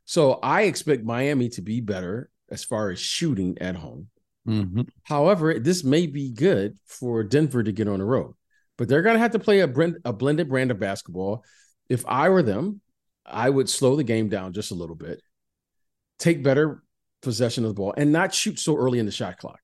So 0.05 0.33
I 0.43 0.63
expect 0.63 1.03
Miami 1.03 1.49
to 1.49 1.61
be 1.61 1.81
better 1.81 2.29
as 2.49 2.63
far 2.63 2.91
as 2.91 2.99
shooting 2.99 3.57
at 3.59 3.75
home. 3.75 4.07
Mm-hmm. 4.47 4.81
However, 5.03 5.59
this 5.59 5.83
may 5.83 6.05
be 6.05 6.31
good 6.31 6.77
for 6.85 7.23
Denver 7.23 7.63
to 7.63 7.71
get 7.71 7.87
on 7.87 7.99
the 7.99 8.05
road, 8.05 8.35
but 8.77 8.87
they're 8.87 9.01
going 9.01 9.15
to 9.15 9.19
have 9.19 9.31
to 9.31 9.39
play 9.39 9.61
a, 9.61 9.67
blend, 9.67 9.97
a 10.05 10.13
blended 10.13 10.49
brand 10.49 10.69
of 10.69 10.79
basketball. 10.79 11.43
If 11.89 12.05
I 12.07 12.29
were 12.29 12.43
them, 12.43 12.81
I 13.25 13.49
would 13.49 13.69
slow 13.69 13.95
the 13.95 14.03
game 14.03 14.29
down 14.29 14.53
just 14.53 14.71
a 14.71 14.75
little 14.75 14.95
bit, 14.95 15.21
take 16.19 16.43
better 16.43 16.83
possession 17.23 17.63
of 17.63 17.71
the 17.71 17.73
ball, 17.73 17.95
and 17.97 18.11
not 18.11 18.33
shoot 18.33 18.59
so 18.59 18.75
early 18.77 18.99
in 18.99 19.07
the 19.07 19.11
shot 19.11 19.37
clock. 19.37 19.59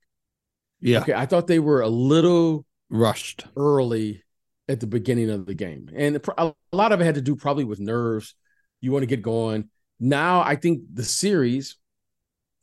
Yeah. 0.79 1.01
Okay. 1.01 1.13
I 1.13 1.27
thought 1.27 1.45
they 1.45 1.59
were 1.59 1.81
a 1.81 1.89
little 1.89 2.65
rushed 2.89 3.45
early 3.55 4.23
at 4.67 4.79
the 4.79 4.87
beginning 4.87 5.29
of 5.29 5.45
the 5.45 5.53
game. 5.53 5.89
And 5.93 6.21
a 6.37 6.53
lot 6.71 6.91
of 6.91 7.01
it 7.01 7.05
had 7.05 7.15
to 7.15 7.21
do 7.21 7.35
probably 7.35 7.63
with 7.63 7.79
nerves. 7.79 8.35
You 8.79 8.91
want 8.91 9.03
to 9.03 9.07
get 9.07 9.21
going. 9.21 9.69
Now, 9.99 10.41
I 10.41 10.55
think 10.55 10.81
the 10.93 11.03
series, 11.03 11.77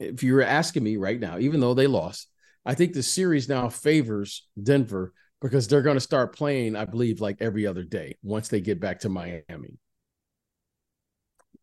if 0.01 0.23
you're 0.23 0.43
asking 0.43 0.83
me 0.83 0.97
right 0.97 1.19
now, 1.19 1.39
even 1.39 1.61
though 1.61 1.75
they 1.75 1.87
lost, 1.87 2.29
I 2.65 2.75
think 2.75 2.93
the 2.93 3.03
series 3.03 3.49
now 3.49 3.69
favors 3.69 4.47
Denver 4.61 5.13
because 5.41 5.69
they're 5.69 5.83
going 5.83 5.97
to 5.97 6.01
start 6.01 6.35
playing, 6.35 6.77
I 6.77 6.85
believe, 6.85 7.21
like 7.21 7.37
every 7.41 7.67
other 7.67 7.85
day 7.85 8.17
once 8.23 8.49
they 8.49 8.61
get 8.61 8.81
back 8.81 9.01
to 9.01 9.09
Miami. 9.09 9.79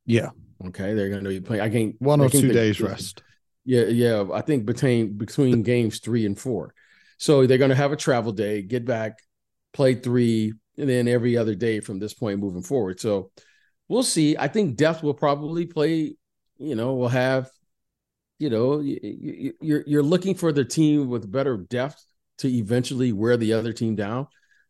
Yeah. 0.06 0.30
Okay, 0.68 0.94
they're 0.94 1.10
going 1.10 1.24
to 1.24 1.30
be 1.30 1.42
playing. 1.42 1.62
I 1.62 1.70
think 1.70 1.96
one 2.00 2.22
or 2.22 2.30
two 2.30 2.54
days 2.54 2.80
rest. 2.80 3.24
Yeah, 3.65 3.86
yeah. 3.86 4.25
I 4.34 4.42
think 4.42 4.65
between 4.65 5.18
between 5.18 5.63
games 5.63 6.00
three 6.00 6.25
and 6.25 6.39
four, 6.39 6.74
so 7.18 7.46
they're 7.46 7.58
going 7.58 7.70
to 7.70 7.75
have 7.75 7.92
a 7.92 7.98
travel 7.98 8.32
day, 8.32 8.62
get 8.62 8.86
back, 8.86 9.20
play 9.75 9.94
three, 9.94 10.53
and 10.77 10.89
then 10.89 11.08
every 11.08 11.38
other 11.38 11.53
day 11.53 11.82
from 11.82 12.00
this 12.00 12.13
point 12.13 12.39
moving 12.39 12.63
forward. 12.63 13.00
So 13.00 13.32
we'll 13.88 14.03
see. 14.03 14.36
I 14.38 14.48
think 14.48 14.77
depth 14.77 15.03
will 15.03 15.13
probably 15.13 15.65
play. 15.67 16.15
You 16.58 16.75
know, 16.75 16.96
we'll 16.96 17.10
have. 17.10 17.50
You 18.38 18.50
know, 18.50 18.82
you're 18.82 19.84
you're 19.88 20.03
looking 20.03 20.36
for 20.36 20.51
the 20.51 20.65
team 20.65 21.08
with 21.08 21.32
better 21.32 21.55
depth 21.58 22.03
to 22.39 22.50
eventually 22.50 23.13
wear 23.13 23.38
the 23.38 23.53
other 23.53 23.72
team 23.72 23.96
down. 23.96 24.27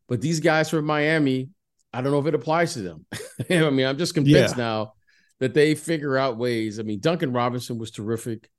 But 0.08 0.22
these 0.22 0.40
guys 0.40 0.70
from 0.70 0.86
Miami, 0.86 1.50
I 1.92 2.02
don't 2.02 2.12
know 2.12 2.20
if 2.20 2.28
it 2.28 2.36
applies 2.36 2.74
to 2.74 2.82
them. 2.82 3.06
I 3.50 3.70
mean, 3.72 3.88
I'm 3.88 3.98
just 3.98 4.14
convinced 4.14 4.58
yeah. 4.58 4.64
now 4.64 4.94
that 5.40 5.56
they 5.56 5.74
figure 5.74 6.16
out 6.16 6.38
ways. 6.38 6.80
I 6.80 6.84
mean, 6.84 7.00
Duncan 7.00 7.34
Robinson 7.34 7.80
was 7.80 7.90
terrific. 7.90 8.50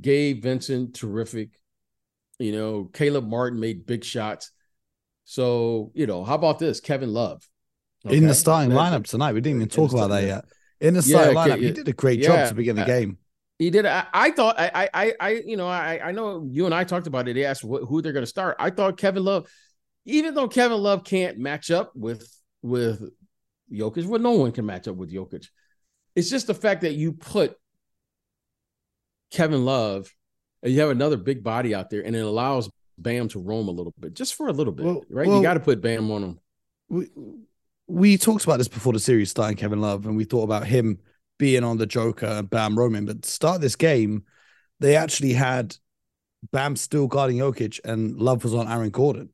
Gabe 0.00 0.42
Vincent, 0.42 0.94
terrific. 0.94 1.50
You 2.38 2.52
know, 2.52 2.90
Caleb 2.92 3.26
Martin 3.26 3.58
made 3.58 3.84
big 3.84 4.04
shots. 4.04 4.52
So, 5.26 5.90
you 5.92 6.06
know, 6.06 6.24
how 6.24 6.36
about 6.36 6.60
this? 6.60 6.80
Kevin 6.80 7.12
Love. 7.12 7.42
Okay? 8.06 8.16
In 8.16 8.28
the 8.28 8.34
starting 8.34 8.70
lineup 8.70 9.04
tonight. 9.06 9.32
We 9.32 9.40
didn't 9.40 9.56
even 9.56 9.68
talk 9.68 9.92
about 9.92 10.10
that 10.10 10.22
yet. 10.22 10.44
In 10.80 10.94
the 10.94 11.02
starting 11.02 11.34
yeah, 11.34 11.46
lineup, 11.46 11.58
he 11.58 11.72
did 11.72 11.88
a 11.88 11.92
great 11.92 12.20
yeah, 12.20 12.28
job 12.28 12.48
to 12.48 12.54
begin 12.54 12.76
the 12.76 12.84
game. 12.84 13.18
He 13.58 13.70
did. 13.70 13.86
I, 13.86 14.06
I 14.12 14.30
thought 14.30 14.58
I, 14.58 14.88
I, 14.94 15.12
I, 15.18 15.30
you 15.44 15.56
know, 15.56 15.66
I, 15.66 16.00
I 16.04 16.12
know 16.12 16.46
you 16.48 16.64
and 16.66 16.74
I 16.74 16.84
talked 16.84 17.08
about 17.08 17.26
it. 17.26 17.34
They 17.34 17.44
asked 17.44 17.64
what, 17.64 17.82
who 17.82 18.02
they're 18.02 18.12
going 18.12 18.22
to 18.22 18.28
start. 18.28 18.56
I 18.60 18.70
thought 18.70 18.98
Kevin 18.98 19.24
Love, 19.24 19.50
even 20.04 20.34
though 20.34 20.46
Kevin 20.46 20.78
Love 20.78 21.02
can't 21.02 21.38
match 21.38 21.72
up 21.72 21.90
with 21.96 22.28
with 22.62 23.02
Jokic, 23.72 24.06
well, 24.06 24.20
no 24.20 24.32
one 24.32 24.52
can 24.52 24.64
match 24.64 24.86
up 24.86 24.94
with 24.94 25.12
Jokic. 25.12 25.46
It's 26.14 26.30
just 26.30 26.46
the 26.46 26.54
fact 26.54 26.82
that 26.82 26.94
you 26.94 27.14
put 27.14 27.56
Kevin 29.32 29.64
Love 29.64 30.14
and 30.62 30.72
you 30.72 30.80
have 30.80 30.90
another 30.90 31.16
big 31.16 31.42
body 31.42 31.74
out 31.74 31.90
there, 31.90 32.04
and 32.04 32.14
it 32.14 32.20
allows 32.20 32.70
Bam 32.98 33.28
to 33.28 33.38
roam 33.38 33.68
a 33.68 33.72
little 33.72 33.94
bit, 33.98 34.14
just 34.14 34.34
for 34.34 34.48
a 34.48 34.52
little 34.52 34.72
bit, 34.72 34.86
well, 34.86 35.04
right? 35.10 35.26
Well, 35.26 35.36
you 35.36 35.42
got 35.42 35.54
to 35.54 35.60
put 35.60 35.80
Bam 35.80 36.10
on 36.10 36.22
him. 36.22 36.40
We 36.88 37.08
we 37.88 38.18
talked 38.18 38.44
about 38.44 38.58
this 38.58 38.68
before 38.68 38.92
the 38.92 39.00
series 39.00 39.30
starting, 39.30 39.56
Kevin 39.56 39.80
Love, 39.80 40.06
and 40.06 40.16
we 40.16 40.24
thought 40.24 40.42
about 40.42 40.66
him 40.66 40.98
being 41.38 41.64
on 41.64 41.78
the 41.78 41.86
Joker 41.86 42.26
and 42.26 42.50
Bam 42.50 42.78
roaming. 42.78 43.06
But 43.06 43.24
start 43.24 43.60
this 43.60 43.76
game, 43.76 44.24
they 44.80 44.96
actually 44.96 45.32
had 45.32 45.76
Bam 46.52 46.76
still 46.76 47.06
guarding 47.06 47.38
Jokic 47.38 47.80
and 47.84 48.16
Love 48.16 48.44
was 48.44 48.54
on 48.54 48.68
Aaron 48.68 48.90
Gordon. 48.90 49.30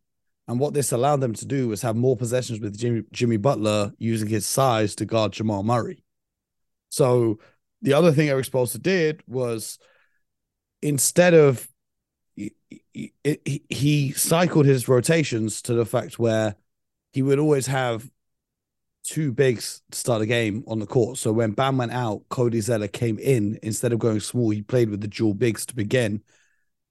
And 0.48 0.58
what 0.58 0.74
this 0.74 0.92
allowed 0.92 1.20
them 1.20 1.34
to 1.34 1.46
do 1.46 1.68
was 1.68 1.82
have 1.82 1.96
more 1.96 2.16
possessions 2.16 2.60
with 2.60 2.76
Jimmy, 2.76 3.04
Jimmy 3.12 3.36
Butler 3.36 3.92
using 3.98 4.28
his 4.28 4.46
size 4.46 4.94
to 4.96 5.04
guard 5.04 5.32
Jamal 5.32 5.62
Murray. 5.62 6.02
So 6.88 7.38
the 7.80 7.94
other 7.94 8.12
thing 8.12 8.28
Erik 8.28 8.46
Spoelstra 8.46 8.82
did 8.82 9.22
was 9.26 9.78
instead 10.82 11.34
of 11.34 11.66
he, 12.92 13.62
he, 13.68 14.12
cycled 14.12 14.66
his 14.66 14.88
rotations 14.88 15.62
to 15.62 15.74
the 15.74 15.86
fact 15.86 16.18
where 16.18 16.56
he 17.12 17.22
would 17.22 17.38
always 17.38 17.66
have 17.66 18.10
two 19.04 19.32
bigs 19.32 19.82
to 19.90 19.98
start 19.98 20.22
a 20.22 20.26
game 20.26 20.62
on 20.66 20.78
the 20.78 20.86
court. 20.86 21.18
So 21.18 21.32
when 21.32 21.52
Bam 21.52 21.78
went 21.78 21.92
out, 21.92 22.22
Cody 22.28 22.60
Zeller 22.60 22.88
came 22.88 23.18
in. 23.18 23.58
Instead 23.62 23.92
of 23.92 23.98
going 23.98 24.20
small, 24.20 24.50
he 24.50 24.62
played 24.62 24.90
with 24.90 25.00
the 25.00 25.08
dual 25.08 25.34
bigs 25.34 25.66
to 25.66 25.74
begin. 25.74 26.22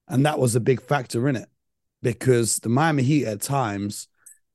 And 0.08 0.26
that 0.26 0.40
was 0.40 0.56
a 0.56 0.60
big 0.60 0.82
factor 0.82 1.28
in 1.30 1.36
it 1.36 1.50
because 2.02 2.58
the 2.60 2.70
Miami 2.70 3.04
Heat 3.04 3.26
at 3.26 3.42
times, 3.42 4.08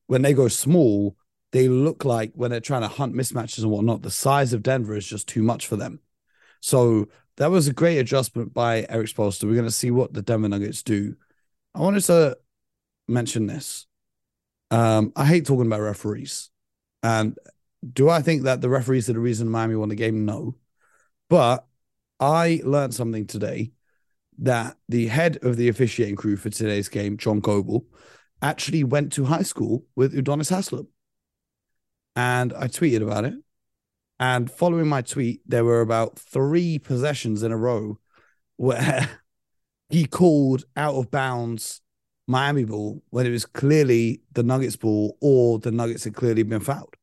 when 0.07 0.23
they 0.23 0.35
go 0.35 0.49
small, 0.49 1.17
they 1.53 1.69
look 1.69 2.05
like 2.05 2.33
when 2.35 2.50
they're 2.50 2.61
trying 2.61 2.82
to 2.82 2.89
hunt 2.89 3.15
mismatches 3.15 3.63
and 3.63 3.71
whatnot, 3.71 4.02
the 4.02 4.11
size 4.11 4.52
of 4.52 4.63
Denver 4.63 4.97
is 4.97 5.06
just 5.06 5.28
too 5.28 5.43
much 5.43 5.67
for 5.67 5.76
them. 5.76 6.00
So 6.61 7.09
that 7.37 7.50
was 7.50 7.69
a 7.69 7.73
great 7.73 7.99
adjustment 7.99 8.52
by 8.52 8.87
Erik 8.89 9.09
Spoelstra. 9.09 9.45
We're 9.45 9.54
going 9.54 9.65
to 9.65 9.71
see 9.71 9.91
what 9.91 10.13
the 10.13 10.23
Denver 10.23 10.49
Nuggets 10.49 10.82
do. 10.82 11.17
I 11.76 11.80
wanted 11.80 12.04
to 12.04 12.39
mention 13.06 13.47
this. 13.47 13.86
Um, 14.71 15.12
I 15.15 15.26
hate 15.26 15.45
talking 15.45 15.67
about 15.67 15.82
referees. 15.82 16.49
And 17.02 17.39
do 17.93 18.08
I 18.08 18.23
think 18.23 18.45
that 18.45 18.62
the 18.62 18.71
referees 18.71 19.10
are 19.10 19.12
the 19.12 19.21
reason 19.21 19.50
Miami 19.50 19.76
won 19.76 19.91
the 19.91 19.95
game? 19.95 20.25
No. 20.25 20.56
But 21.28 21.67
I 22.19 22.62
learned 22.65 22.95
something 22.95 23.26
today 23.26 23.73
that 24.39 24.78
the 24.89 25.08
head 25.08 25.36
of 25.43 25.58
the 25.58 25.69
officiating 25.69 26.17
crew 26.17 26.39
for 26.39 26.49
today's 26.49 26.89
game, 26.89 27.19
John 27.19 27.41
Goble, 27.41 27.84
actually 28.41 28.82
went 28.82 29.12
to 29.12 29.26
high 29.26 29.43
school 29.43 29.84
with 29.95 30.15
Udonis 30.15 30.49
Haslem. 30.49 30.89
And 32.17 32.54
I 32.54 32.69
tweeted 32.69 33.02
about 33.02 33.26
it. 33.26 33.34
And 34.19 34.50
following 34.50 34.89
my 34.89 35.02
tweet, 35.02 35.43
there 35.47 35.65
were 35.65 35.82
about 35.82 36.19
three 36.19 36.78
possessions 36.78 37.43
in 37.43 37.52
a 37.52 37.56
row 37.56 37.99
where 38.56 39.10
he 39.88 40.06
called 40.06 40.64
out 40.76 40.94
of 40.94 41.10
bounds 41.10 41.80
Miami 42.26 42.64
ball 42.64 43.02
when 43.10 43.26
it 43.26 43.30
was 43.30 43.46
clearly 43.46 44.20
the 44.32 44.42
Nuggets 44.42 44.76
ball 44.76 45.16
or 45.20 45.58
the 45.58 45.70
Nuggets 45.70 46.04
had 46.04 46.14
clearly 46.14 46.42
been 46.42 46.60
fouled. 46.60 46.96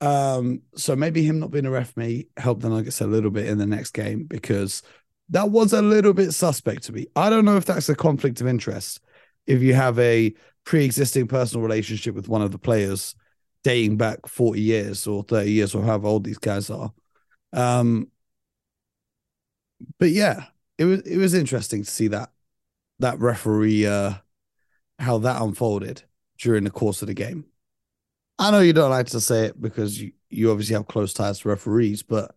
Um, 0.00 0.62
so 0.76 0.94
maybe 0.94 1.24
him 1.24 1.38
not 1.38 1.50
being 1.50 1.66
a 1.66 1.70
ref 1.70 1.96
may 1.96 2.26
help 2.36 2.60
the 2.60 2.68
Nuggets 2.68 3.00
a 3.00 3.06
little 3.06 3.30
bit 3.30 3.46
in 3.46 3.58
the 3.58 3.66
next 3.66 3.92
game 3.92 4.24
because 4.24 4.82
that 5.30 5.50
was 5.50 5.72
a 5.72 5.82
little 5.82 6.12
bit 6.12 6.32
suspect 6.32 6.84
to 6.84 6.92
me. 6.92 7.06
I 7.14 7.30
don't 7.30 7.44
know 7.44 7.56
if 7.56 7.64
that's 7.64 7.88
a 7.88 7.94
conflict 7.94 8.40
of 8.40 8.46
interest. 8.46 9.00
If 9.46 9.62
you 9.62 9.74
have 9.74 9.98
a 9.98 10.34
pre-existing 10.64 11.28
personal 11.28 11.62
relationship 11.62 12.14
with 12.14 12.28
one 12.28 12.42
of 12.42 12.50
the 12.50 12.58
players 12.58 13.14
dating 13.64 13.96
back 13.96 14.26
40 14.26 14.60
years 14.60 15.06
or 15.06 15.22
30 15.22 15.50
years 15.50 15.74
or 15.74 15.82
however 15.82 16.08
old 16.08 16.24
these 16.24 16.38
guys 16.38 16.70
are. 16.70 16.92
Um, 17.52 18.08
but 19.98 20.10
yeah, 20.10 20.44
it 20.78 20.84
was 20.84 21.00
it 21.00 21.16
was 21.16 21.34
interesting 21.34 21.84
to 21.84 21.90
see 21.90 22.08
that 22.08 22.30
that 23.00 23.18
referee 23.18 23.86
uh 23.86 24.14
how 24.98 25.18
that 25.18 25.42
unfolded 25.42 26.02
during 26.38 26.64
the 26.64 26.70
course 26.70 27.02
of 27.02 27.08
the 27.08 27.14
game. 27.14 27.44
I 28.38 28.50
know 28.50 28.60
you 28.60 28.72
don't 28.72 28.90
like 28.90 29.08
to 29.08 29.20
say 29.20 29.46
it 29.46 29.60
because 29.60 30.00
you, 30.00 30.12
you 30.30 30.50
obviously 30.50 30.74
have 30.74 30.86
close 30.86 31.12
ties 31.12 31.40
to 31.40 31.48
referees, 31.48 32.02
but 32.02 32.34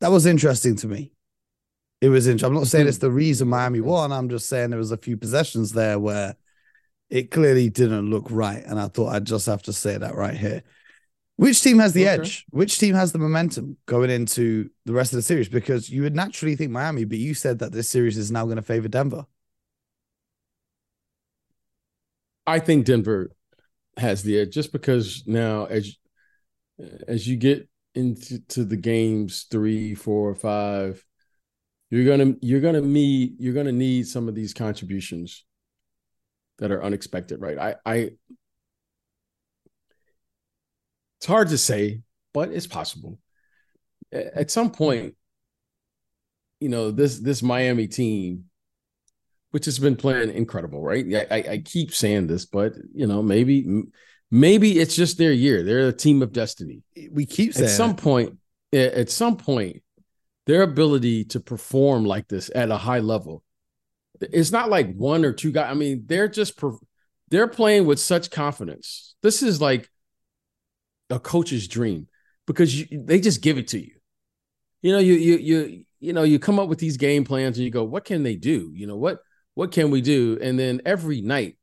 that 0.00 0.10
was 0.10 0.26
interesting 0.26 0.76
to 0.76 0.88
me. 0.88 1.12
It 2.00 2.08
was 2.08 2.26
interesting. 2.26 2.48
I'm 2.48 2.54
not 2.54 2.66
saying 2.66 2.88
it's 2.88 2.98
the 2.98 3.10
reason 3.10 3.48
Miami 3.48 3.80
won. 3.80 4.12
I'm 4.12 4.28
just 4.28 4.48
saying 4.48 4.70
there 4.70 4.78
was 4.78 4.92
a 4.92 4.96
few 4.96 5.16
possessions 5.16 5.72
there 5.72 5.98
where 5.98 6.34
it 7.10 7.30
clearly 7.30 7.68
didn't 7.68 8.10
look 8.10 8.26
right. 8.30 8.64
And 8.64 8.80
I 8.80 8.88
thought 8.88 9.12
I'd 9.12 9.26
just 9.26 9.46
have 9.46 9.62
to 9.64 9.72
say 9.72 9.98
that 9.98 10.14
right 10.14 10.36
here. 10.36 10.62
Which 11.40 11.62
team 11.62 11.78
has 11.78 11.94
the 11.94 12.06
okay. 12.06 12.20
edge? 12.20 12.44
Which 12.50 12.78
team 12.78 12.94
has 12.94 13.12
the 13.12 13.18
momentum 13.18 13.78
going 13.86 14.10
into 14.10 14.68
the 14.84 14.92
rest 14.92 15.14
of 15.14 15.16
the 15.16 15.22
series? 15.22 15.48
Because 15.48 15.88
you 15.88 16.02
would 16.02 16.14
naturally 16.14 16.54
think 16.54 16.70
Miami, 16.70 17.06
but 17.06 17.16
you 17.16 17.32
said 17.32 17.60
that 17.60 17.72
this 17.72 17.88
series 17.88 18.18
is 18.18 18.30
now 18.30 18.44
going 18.44 18.56
to 18.56 18.62
favor 18.62 18.88
Denver. 18.88 19.24
I 22.46 22.58
think 22.58 22.84
Denver 22.84 23.30
has 23.96 24.22
the 24.22 24.38
edge 24.38 24.52
just 24.52 24.70
because 24.70 25.22
now 25.26 25.64
as 25.64 25.96
as 27.08 27.26
you 27.26 27.36
get 27.36 27.66
into 27.94 28.64
the 28.64 28.76
games 28.76 29.46
three, 29.50 29.94
four, 29.94 30.34
five, 30.34 31.02
you're 31.88 32.04
gonna 32.04 32.34
you're 32.42 32.60
gonna 32.60 32.82
need 32.82 33.36
you're 33.38 33.54
gonna 33.54 33.72
need 33.72 34.06
some 34.06 34.28
of 34.28 34.34
these 34.34 34.52
contributions 34.52 35.46
that 36.58 36.70
are 36.70 36.84
unexpected, 36.84 37.40
right? 37.40 37.56
I 37.56 37.76
I 37.86 38.10
it's 41.20 41.26
hard 41.26 41.48
to 41.50 41.58
say, 41.58 42.00
but 42.34 42.50
it's 42.50 42.66
possible. 42.66 43.18
At 44.10 44.50
some 44.50 44.72
point, 44.72 45.14
you 46.58 46.68
know, 46.68 46.90
this 46.90 47.18
this 47.20 47.42
Miami 47.42 47.86
team 47.86 48.50
which 49.50 49.64
has 49.64 49.78
been 49.78 49.96
playing 49.96 50.30
incredible, 50.30 50.80
right? 50.80 51.04
I, 51.14 51.26
I, 51.30 51.44
I 51.52 51.58
keep 51.58 51.92
saying 51.92 52.28
this, 52.28 52.46
but 52.46 52.74
you 52.94 53.06
know, 53.06 53.22
maybe 53.22 53.82
maybe 54.30 54.78
it's 54.78 54.94
just 54.94 55.18
their 55.18 55.32
year. 55.32 55.62
They're 55.62 55.88
a 55.88 55.92
team 55.92 56.22
of 56.22 56.32
destiny. 56.32 56.82
We 57.10 57.26
keep 57.26 57.54
saying 57.54 57.68
at 57.68 57.70
some 57.70 57.90
it. 57.90 57.96
point, 57.96 58.38
at 58.72 59.10
some 59.10 59.36
point, 59.36 59.82
their 60.46 60.62
ability 60.62 61.24
to 61.26 61.40
perform 61.40 62.04
like 62.04 62.28
this 62.28 62.50
at 62.54 62.70
a 62.70 62.76
high 62.76 63.00
level, 63.00 63.42
it's 64.20 64.52
not 64.52 64.70
like 64.70 64.94
one 64.94 65.24
or 65.24 65.32
two 65.32 65.52
guys. 65.52 65.70
I 65.70 65.74
mean, 65.74 66.04
they're 66.06 66.28
just 66.28 66.60
they're 67.30 67.48
playing 67.48 67.86
with 67.86 67.98
such 67.98 68.30
confidence. 68.30 69.14
This 69.22 69.42
is 69.42 69.60
like 69.60 69.88
a 71.10 71.18
coach's 71.18 71.68
dream 71.68 72.08
because 72.46 72.74
you, 72.78 73.04
they 73.04 73.20
just 73.20 73.42
give 73.42 73.58
it 73.58 73.68
to 73.68 73.78
you. 73.78 73.94
You 74.82 74.92
know, 74.92 74.98
you 74.98 75.14
you 75.14 75.36
you 75.36 75.84
you 76.00 76.12
know, 76.12 76.22
you 76.22 76.38
come 76.38 76.58
up 76.58 76.68
with 76.68 76.78
these 76.78 76.96
game 76.96 77.24
plans 77.24 77.58
and 77.58 77.64
you 77.64 77.70
go, 77.70 77.84
what 77.84 78.04
can 78.04 78.22
they 78.22 78.36
do? 78.36 78.72
You 78.74 78.86
know, 78.86 78.96
what 78.96 79.20
what 79.54 79.72
can 79.72 79.90
we 79.90 80.00
do? 80.00 80.38
And 80.40 80.58
then 80.58 80.80
every 80.86 81.20
night, 81.20 81.58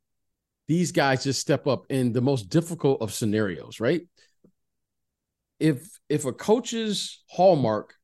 these 0.68 0.92
guys 0.92 1.24
just 1.24 1.42
step 1.42 1.66
up 1.66 1.86
in 1.90 2.14
the 2.14 2.22
most 2.22 2.50
difficult 2.50 3.02
of 3.02 3.14
scenarios, 3.14 3.80
right? 3.80 4.02
If 5.60 6.00
if 6.08 6.26
a 6.26 6.34
coach's 6.34 7.24
hallmark 7.30 7.96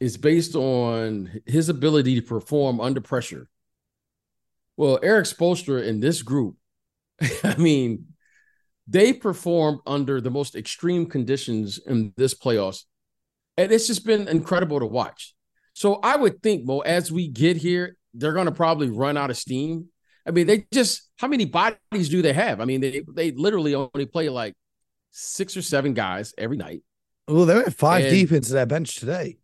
is 0.00 0.16
based 0.16 0.54
on 0.54 1.40
his 1.46 1.68
ability 1.68 2.16
to 2.16 2.22
perform 2.22 2.80
under 2.80 3.00
pressure, 3.00 3.48
well, 4.76 4.98
Erik 5.02 5.26
Spoelstra 5.26 5.86
in 5.86 6.00
this 6.00 6.22
group, 6.22 6.56
I 7.44 7.56
mean, 7.56 8.13
they 8.86 9.12
performed 9.12 9.80
under 9.86 10.20
the 10.20 10.30
most 10.30 10.54
extreme 10.54 11.06
conditions 11.06 11.78
in 11.78 12.12
this 12.16 12.34
playoffs 12.34 12.84
And 13.56 13.72
it's 13.72 13.86
just 13.86 14.04
been 14.04 14.28
incredible 14.28 14.80
to 14.80 14.86
watch. 14.86 15.34
So 15.72 15.96
I 16.02 16.16
would 16.16 16.42
think, 16.42 16.64
Mo, 16.64 16.80
as 16.80 17.10
we 17.10 17.28
get 17.28 17.56
here, 17.56 17.96
they're 18.12 18.32
going 18.32 18.46
to 18.46 18.52
probably 18.52 18.90
run 18.90 19.16
out 19.16 19.30
of 19.30 19.36
steam. 19.36 19.86
I 20.26 20.30
mean, 20.30 20.46
they 20.46 20.66
just 20.72 21.10
how 21.16 21.28
many 21.28 21.44
bodies 21.44 22.08
do 22.08 22.22
they 22.22 22.32
have? 22.32 22.60
I 22.60 22.64
mean, 22.64 22.80
they 22.80 23.02
they 23.12 23.32
literally 23.32 23.74
only 23.74 24.06
play 24.06 24.28
like 24.28 24.54
six 25.10 25.56
or 25.56 25.62
seven 25.62 25.94
guys 25.94 26.32
every 26.38 26.56
night. 26.56 26.82
Well, 27.28 27.46
they 27.46 27.54
went 27.54 27.74
five 27.74 28.04
and, 28.04 28.10
deep 28.10 28.32
into 28.32 28.52
their 28.52 28.66
bench 28.66 28.96
today. 28.96 29.38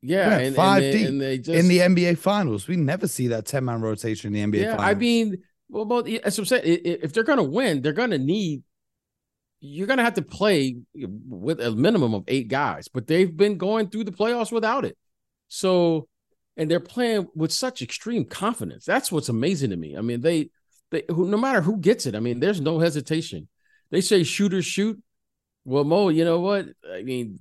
Yeah, 0.00 0.38
and, 0.38 0.56
five 0.56 0.82
and 0.82 0.92
they, 0.92 0.98
deep 0.98 1.08
and 1.08 1.20
they 1.20 1.38
just, 1.38 1.58
in 1.58 1.68
the 1.68 1.78
NBA 1.78 2.18
Finals. 2.18 2.66
We 2.66 2.76
never 2.76 3.06
see 3.06 3.28
that 3.28 3.46
ten 3.46 3.64
man 3.64 3.80
rotation 3.80 4.34
in 4.34 4.50
the 4.50 4.58
NBA. 4.58 4.62
Yeah, 4.62 4.76
finals. 4.76 4.90
I 4.90 4.94
mean, 4.94 5.42
well, 5.72 5.86
well, 5.86 6.04
as 6.22 6.38
I'm 6.38 6.44
saying, 6.44 6.62
if 6.84 7.14
they're 7.14 7.24
going 7.24 7.38
to 7.38 7.42
win, 7.42 7.80
they're 7.80 7.94
going 7.94 8.10
to 8.10 8.18
need. 8.18 8.62
You're 9.60 9.86
going 9.86 9.96
to 9.96 10.04
have 10.04 10.14
to 10.14 10.22
play 10.22 10.76
with 10.94 11.60
a 11.60 11.70
minimum 11.70 12.14
of 12.14 12.24
eight 12.28 12.48
guys, 12.48 12.88
but 12.88 13.06
they've 13.06 13.34
been 13.34 13.56
going 13.56 13.88
through 13.88 14.04
the 14.04 14.12
playoffs 14.12 14.52
without 14.52 14.84
it. 14.84 14.98
So, 15.48 16.08
and 16.56 16.70
they're 16.70 16.80
playing 16.80 17.28
with 17.34 17.52
such 17.52 17.80
extreme 17.80 18.26
confidence. 18.26 18.84
That's 18.84 19.10
what's 19.10 19.30
amazing 19.30 19.70
to 19.70 19.76
me. 19.76 19.96
I 19.96 20.02
mean, 20.02 20.20
they, 20.20 20.50
they, 20.90 21.04
no 21.08 21.38
matter 21.38 21.62
who 21.62 21.78
gets 21.78 22.04
it, 22.06 22.14
I 22.14 22.20
mean, 22.20 22.38
there's 22.38 22.60
no 22.60 22.78
hesitation. 22.78 23.48
They 23.90 24.02
say 24.02 24.24
shooters 24.24 24.66
shoot. 24.66 25.02
Well, 25.64 25.84
Mo, 25.84 26.10
you 26.10 26.24
know 26.24 26.40
what? 26.40 26.66
I 26.92 27.02
mean, 27.02 27.38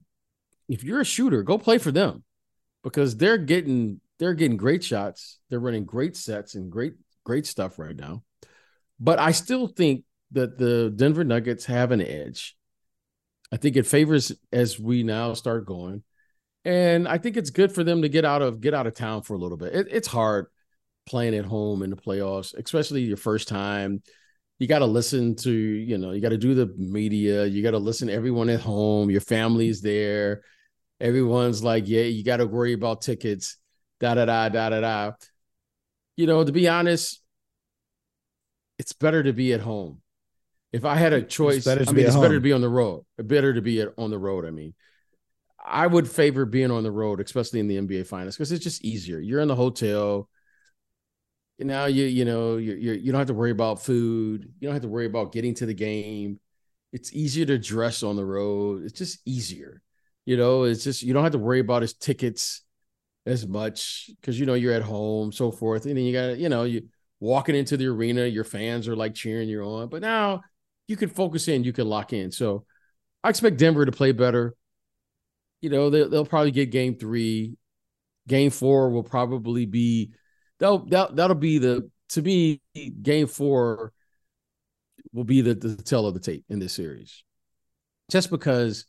if 0.69 0.83
you're 0.85 1.01
a 1.01 1.05
shooter, 1.05 1.43
go 1.43 1.57
play 1.57 1.79
for 1.79 1.91
them 1.91 2.23
because 2.81 3.17
they're 3.17 3.37
getting 3.39 3.99
they're 4.19 4.35
getting 4.35 4.57
great 4.57 4.83
shots. 4.83 5.39
They're 5.49 5.59
running 5.59 5.85
great 5.85 6.15
sets 6.15 6.55
and 6.55 6.71
great 6.71 6.93
great 7.23 7.45
stuff 7.45 7.79
right 7.79 7.95
now. 7.95 8.23
But 8.99 9.19
I 9.19 9.31
still 9.31 9.67
think 9.67 10.03
that 10.31 10.57
the 10.57 10.93
Denver 10.95 11.23
Nuggets 11.23 11.65
have 11.65 11.91
an 11.91 12.01
edge. 12.01 12.55
I 13.51 13.57
think 13.57 13.75
it 13.75 13.87
favors 13.87 14.31
as 14.51 14.79
we 14.79 15.03
now 15.03 15.33
start 15.33 15.65
going. 15.65 16.03
And 16.63 17.07
I 17.07 17.17
think 17.17 17.37
it's 17.37 17.49
good 17.49 17.71
for 17.71 17.83
them 17.83 18.03
to 18.03 18.09
get 18.09 18.23
out 18.23 18.41
of 18.41 18.61
get 18.61 18.73
out 18.73 18.87
of 18.87 18.93
town 18.93 19.23
for 19.23 19.33
a 19.33 19.39
little 19.39 19.57
bit. 19.57 19.73
It, 19.73 19.87
it's 19.89 20.07
hard 20.07 20.45
playing 21.07 21.35
at 21.35 21.45
home 21.45 21.81
in 21.81 21.89
the 21.89 21.95
playoffs, 21.95 22.53
especially 22.53 23.01
your 23.01 23.17
first 23.17 23.47
time. 23.47 24.03
You 24.59 24.67
got 24.67 24.79
to 24.79 24.85
listen 24.85 25.35
to, 25.37 25.51
you 25.51 25.97
know, 25.97 26.11
you 26.11 26.21
got 26.21 26.29
to 26.29 26.37
do 26.37 26.53
the 26.53 26.71
media. 26.77 27.45
You 27.45 27.63
got 27.63 27.71
to 27.71 27.79
listen 27.79 28.09
to 28.09 28.13
everyone 28.13 28.49
at 28.49 28.61
home. 28.61 29.09
Your 29.09 29.21
family's 29.21 29.81
there 29.81 30.43
everyone's 31.01 31.63
like, 31.63 31.87
yeah, 31.87 32.03
you 32.03 32.23
got 32.23 32.37
to 32.37 32.45
worry 32.45 32.73
about 32.73 33.01
tickets, 33.01 33.57
da 33.99 34.13
da 34.13 34.25
da 34.25 34.49
da 34.49 34.69
da 34.69 34.79
da. 34.79 35.11
You 36.15 36.27
know, 36.27 36.43
to 36.43 36.51
be 36.51 36.67
honest, 36.67 37.21
it's 38.77 38.93
better 38.93 39.23
to 39.23 39.33
be 39.33 39.53
at 39.53 39.61
home. 39.61 40.01
If 40.71 40.85
I 40.85 40.95
had 40.95 41.13
a 41.13 41.21
choice, 41.21 41.67
I 41.67 41.75
mean, 41.75 41.99
it's 41.99 42.13
home. 42.13 42.23
better 42.23 42.35
to 42.35 42.41
be 42.41 42.53
on 42.53 42.61
the 42.61 42.69
road. 42.69 43.05
Better 43.17 43.53
to 43.53 43.61
be 43.61 43.85
on 43.85 44.09
the 44.09 44.17
road. 44.17 44.45
I 44.45 44.51
mean, 44.51 44.73
I 45.63 45.85
would 45.85 46.09
favor 46.09 46.45
being 46.45 46.71
on 46.71 46.83
the 46.83 46.91
road, 46.91 47.19
especially 47.19 47.59
in 47.59 47.67
the 47.67 47.77
NBA 47.77 48.07
Finals, 48.07 48.35
because 48.35 48.51
it's 48.51 48.63
just 48.63 48.83
easier. 48.83 49.19
You're 49.19 49.41
in 49.41 49.47
the 49.47 49.55
hotel. 49.55 50.29
Now 51.59 51.85
you 51.85 52.05
you 52.05 52.25
know 52.25 52.57
you 52.57 52.73
you 52.73 52.93
you 52.93 53.11
don't 53.11 53.19
have 53.19 53.27
to 53.27 53.33
worry 53.33 53.51
about 53.51 53.83
food. 53.83 54.51
You 54.59 54.67
don't 54.67 54.73
have 54.73 54.81
to 54.81 54.87
worry 54.87 55.05
about 55.05 55.31
getting 55.31 55.53
to 55.55 55.65
the 55.65 55.73
game. 55.73 56.39
It's 56.91 57.13
easier 57.13 57.45
to 57.45 57.59
dress 57.59 58.01
on 58.01 58.15
the 58.15 58.25
road. 58.25 58.83
It's 58.83 58.97
just 58.97 59.19
easier. 59.25 59.81
You 60.25 60.37
know, 60.37 60.63
it's 60.63 60.83
just 60.83 61.03
you 61.03 61.13
don't 61.13 61.23
have 61.23 61.33
to 61.33 61.37
worry 61.37 61.59
about 61.59 61.83
his 61.83 61.93
tickets 61.93 62.61
as 63.25 63.47
much 63.47 64.09
because 64.19 64.39
you 64.39 64.45
know 64.45 64.53
you're 64.53 64.73
at 64.73 64.81
home, 64.81 65.31
so 65.31 65.51
forth. 65.51 65.85
And 65.85 65.97
then 65.97 66.03
you 66.03 66.13
got 66.13 66.37
you 66.37 66.49
know 66.49 66.63
you 66.63 66.87
walking 67.19 67.55
into 67.55 67.77
the 67.77 67.87
arena, 67.87 68.25
your 68.25 68.43
fans 68.43 68.87
are 68.87 68.95
like 68.95 69.13
cheering 69.13 69.47
you 69.47 69.61
on. 69.63 69.89
But 69.89 70.01
now 70.01 70.41
you 70.87 70.97
can 70.97 71.09
focus 71.09 71.47
in, 71.47 71.63
you 71.63 71.73
can 71.73 71.87
lock 71.87 72.13
in. 72.13 72.31
So 72.31 72.65
I 73.23 73.29
expect 73.29 73.57
Denver 73.57 73.85
to 73.85 73.91
play 73.91 74.11
better. 74.11 74.55
You 75.61 75.69
know, 75.69 75.89
they, 75.89 76.03
they'll 76.07 76.25
probably 76.25 76.51
get 76.51 76.71
game 76.71 76.95
three. 76.95 77.55
Game 78.27 78.51
four 78.51 78.89
will 78.89 79.03
probably 79.03 79.65
be 79.65 80.11
that'll 80.59 80.85
that, 80.87 81.15
that'll 81.15 81.35
be 81.35 81.57
the 81.57 81.89
to 82.09 82.21
me 82.21 82.61
game 83.01 83.27
four 83.27 83.93
will 85.13 85.23
be 85.23 85.41
the, 85.41 85.53
the 85.55 85.75
tell 85.75 86.05
of 86.05 86.13
the 86.13 86.19
tape 86.19 86.45
in 86.49 86.59
this 86.59 86.73
series. 86.73 87.23
Just 88.11 88.29
because 88.29 88.85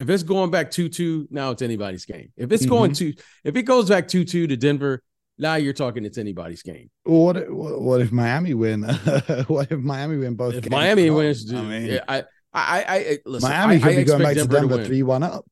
if 0.00 0.08
it's 0.10 0.22
going 0.22 0.50
back 0.50 0.70
2 0.70 0.88
2, 0.88 1.28
now 1.30 1.50
it's 1.50 1.62
anybody's 1.62 2.04
game. 2.04 2.32
If 2.36 2.52
it's 2.52 2.64
mm-hmm. 2.64 2.70
going 2.70 2.92
to, 2.94 3.14
if 3.44 3.56
it 3.56 3.62
goes 3.62 3.88
back 3.88 4.08
2 4.08 4.24
2 4.24 4.46
to 4.48 4.56
Denver, 4.56 5.02
now 5.38 5.56
you're 5.56 5.72
talking 5.72 6.04
it's 6.04 6.18
anybody's 6.18 6.62
game. 6.62 6.90
What 7.04 7.50
what 7.50 8.00
if 8.00 8.12
Miami 8.12 8.54
win? 8.54 8.82
what 9.46 9.70
if 9.70 9.80
Miami 9.80 10.16
win 10.18 10.34
both? 10.34 10.54
If 10.54 10.70
Miami 10.70 11.10
wins, 11.10 11.44
dude, 11.44 11.58
I 11.58 11.62
mean, 11.62 11.86
yeah, 11.86 12.04
I, 12.08 12.24
I, 12.52 12.84
I, 12.88 13.18
listen, 13.26 13.48
Miami 13.48 13.78
could 13.78 13.92
I, 13.92 13.96
be 13.96 14.04
going 14.04 14.22
back 14.22 14.34
Denver 14.36 14.54
to 14.54 14.68
Denver 14.68 14.84
three 14.84 15.02
one 15.02 15.22
up. 15.22 15.44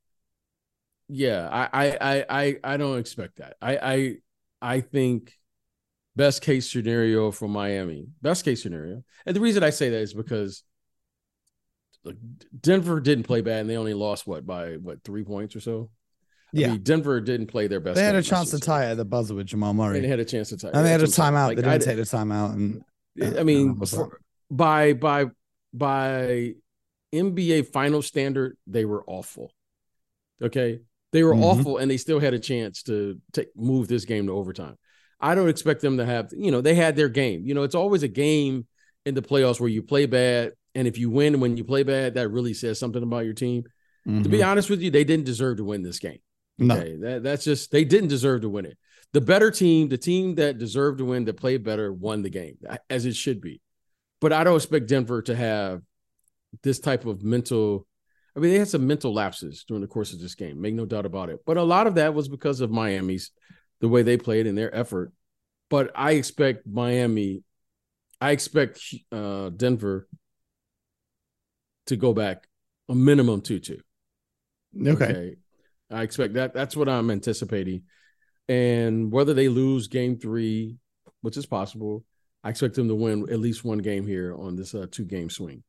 Yeah, 1.08 1.48
I, 1.50 1.98
I, 2.00 2.24
I, 2.30 2.56
I 2.64 2.76
don't 2.78 2.98
expect 2.98 3.36
that. 3.36 3.56
I, 3.60 3.76
I, 3.76 4.16
I 4.62 4.80
think 4.80 5.34
best 6.16 6.40
case 6.40 6.70
scenario 6.70 7.30
for 7.30 7.46
Miami, 7.46 8.06
best 8.22 8.44
case 8.44 8.62
scenario, 8.62 9.04
and 9.26 9.36
the 9.36 9.40
reason 9.40 9.62
I 9.62 9.70
say 9.70 9.90
that 9.90 9.98
is 9.98 10.14
because 10.14 10.62
Look, 12.04 12.16
Denver 12.60 13.00
didn't 13.00 13.24
play 13.24 13.40
bad, 13.40 13.60
and 13.60 13.70
they 13.70 13.76
only 13.76 13.94
lost 13.94 14.26
what 14.26 14.46
by 14.46 14.74
what 14.74 15.02
three 15.04 15.24
points 15.24 15.56
or 15.56 15.60
so. 15.60 15.90
Yeah, 16.52 16.68
I 16.68 16.70
mean, 16.72 16.82
Denver 16.82 17.20
didn't 17.20 17.46
play 17.46 17.66
their 17.66 17.80
best. 17.80 17.96
They 17.96 18.04
had 18.04 18.14
a 18.14 18.22
chance 18.22 18.50
to 18.50 18.60
tie 18.60 18.86
at 18.86 18.96
the 18.96 19.04
buzzer 19.04 19.34
with 19.34 19.46
Jamal 19.46 19.74
Murray. 19.74 19.96
And 19.96 20.04
they 20.04 20.08
had 20.08 20.20
a 20.20 20.24
chance 20.24 20.50
to 20.50 20.56
tie, 20.56 20.70
and 20.72 20.84
they 20.84 20.90
had 20.90 21.00
a 21.00 21.04
timeout. 21.04 21.48
Like, 21.48 21.56
they 21.56 21.62
didn't 21.62 21.82
I, 21.82 21.84
take 21.84 21.96
the 21.96 22.02
timeout, 22.02 22.52
and 22.52 23.38
I 23.38 23.42
mean, 23.42 23.80
for, 23.80 24.20
by 24.50 24.92
by 24.92 25.26
by 25.72 26.54
NBA 27.12 27.72
final 27.72 28.02
standard, 28.02 28.56
they 28.66 28.84
were 28.84 29.02
awful. 29.06 29.52
Okay, 30.42 30.80
they 31.12 31.22
were 31.22 31.32
mm-hmm. 31.32 31.44
awful, 31.44 31.78
and 31.78 31.90
they 31.90 31.96
still 31.96 32.20
had 32.20 32.34
a 32.34 32.38
chance 32.38 32.82
to 32.84 33.20
take 33.32 33.48
move 33.56 33.88
this 33.88 34.04
game 34.04 34.26
to 34.26 34.32
overtime. 34.32 34.76
I 35.20 35.34
don't 35.34 35.48
expect 35.48 35.80
them 35.80 35.96
to 35.98 36.04
have, 36.04 36.32
you 36.36 36.50
know, 36.50 36.60
they 36.60 36.74
had 36.74 36.96
their 36.96 37.08
game. 37.08 37.46
You 37.46 37.54
know, 37.54 37.62
it's 37.62 37.74
always 37.74 38.02
a 38.02 38.08
game 38.08 38.66
in 39.06 39.14
the 39.14 39.22
playoffs 39.22 39.58
where 39.58 39.70
you 39.70 39.82
play 39.82 40.06
bad 40.06 40.52
and 40.74 40.88
if 40.88 40.98
you 40.98 41.10
win 41.10 41.40
when 41.40 41.56
you 41.56 41.64
play 41.64 41.82
bad, 41.82 42.14
that 42.14 42.28
really 42.28 42.54
says 42.54 42.78
something 42.78 43.02
about 43.02 43.24
your 43.24 43.34
team. 43.34 43.64
Mm-hmm. 44.06 44.22
To 44.22 44.28
be 44.28 44.38
mm-hmm. 44.38 44.48
honest 44.48 44.70
with 44.70 44.80
you, 44.80 44.90
they 44.90 45.04
didn't 45.04 45.26
deserve 45.26 45.58
to 45.58 45.64
win 45.64 45.82
this 45.82 45.98
game. 45.98 46.18
No. 46.58 46.76
Okay? 46.76 46.96
That, 46.96 47.22
that's 47.22 47.44
just 47.44 47.70
they 47.70 47.84
didn't 47.84 48.08
deserve 48.08 48.42
to 48.42 48.48
win 48.48 48.66
it. 48.66 48.78
The 49.12 49.20
better 49.20 49.50
team, 49.50 49.88
the 49.88 49.98
team 49.98 50.34
that 50.36 50.58
deserved 50.58 50.98
to 50.98 51.04
win, 51.04 51.24
that 51.26 51.36
played 51.36 51.62
better, 51.62 51.92
won 51.92 52.22
the 52.22 52.30
game 52.30 52.58
as 52.90 53.06
it 53.06 53.14
should 53.14 53.40
be. 53.40 53.60
But 54.20 54.32
I 54.32 54.44
don't 54.44 54.56
expect 54.56 54.88
Denver 54.88 55.22
to 55.22 55.36
have 55.36 55.82
this 56.62 56.80
type 56.80 57.06
of 57.06 57.22
mental. 57.22 57.86
I 58.36 58.40
mean, 58.40 58.50
they 58.50 58.58
had 58.58 58.68
some 58.68 58.86
mental 58.86 59.14
lapses 59.14 59.64
during 59.66 59.82
the 59.82 59.88
course 59.88 60.12
of 60.12 60.20
this 60.20 60.34
game, 60.34 60.60
make 60.60 60.74
no 60.74 60.86
doubt 60.86 61.06
about 61.06 61.28
it. 61.28 61.40
But 61.46 61.56
a 61.56 61.62
lot 61.62 61.86
of 61.86 61.94
that 61.94 62.14
was 62.14 62.28
because 62.28 62.60
of 62.60 62.70
Miami's 62.70 63.30
the 63.80 63.88
way 63.88 64.02
they 64.02 64.16
played 64.16 64.46
and 64.48 64.58
their 64.58 64.74
effort. 64.74 65.12
But 65.70 65.92
I 65.94 66.12
expect 66.12 66.66
Miami, 66.66 67.44
I 68.20 68.32
expect 68.32 68.80
uh, 69.12 69.50
Denver 69.50 70.08
to 71.86 71.96
go 71.96 72.12
back 72.12 72.48
a 72.88 72.94
minimum 72.94 73.40
2 73.40 73.58
2. 73.60 73.78
Okay. 74.80 74.90
okay. 74.92 75.36
I 75.90 76.02
expect 76.02 76.34
that. 76.34 76.54
That's 76.54 76.76
what 76.76 76.88
I'm 76.88 77.10
anticipating. 77.10 77.82
And 78.48 79.12
whether 79.12 79.34
they 79.34 79.48
lose 79.48 79.88
game 79.88 80.18
three, 80.18 80.76
which 81.22 81.36
is 81.36 81.46
possible, 81.46 82.04
I 82.42 82.50
expect 82.50 82.74
them 82.74 82.88
to 82.88 82.94
win 82.94 83.26
at 83.30 83.38
least 83.38 83.64
one 83.64 83.78
game 83.78 84.06
here 84.06 84.34
on 84.34 84.56
this 84.56 84.74
uh, 84.74 84.86
two 84.90 85.04
game 85.04 85.30
swing. 85.30 85.62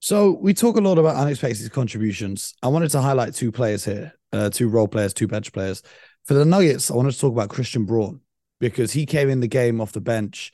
So 0.00 0.32
we 0.40 0.54
talk 0.54 0.76
a 0.76 0.80
lot 0.80 0.98
about 0.98 1.16
unexpected 1.16 1.70
contributions. 1.72 2.54
I 2.62 2.68
wanted 2.68 2.90
to 2.92 3.00
highlight 3.00 3.34
two 3.34 3.52
players 3.52 3.84
here, 3.84 4.12
uh, 4.32 4.48
two 4.50 4.68
role 4.68 4.88
players, 4.88 5.12
two 5.12 5.28
bench 5.28 5.52
players. 5.52 5.82
For 6.24 6.34
the 6.34 6.44
Nuggets, 6.44 6.90
I 6.90 6.94
wanted 6.94 7.12
to 7.12 7.20
talk 7.20 7.32
about 7.32 7.50
Christian 7.50 7.84
Braun 7.84 8.20
because 8.60 8.92
he 8.92 9.04
came 9.04 9.28
in 9.28 9.40
the 9.40 9.48
game 9.48 9.80
off 9.80 9.92
the 9.92 10.00
bench 10.00 10.52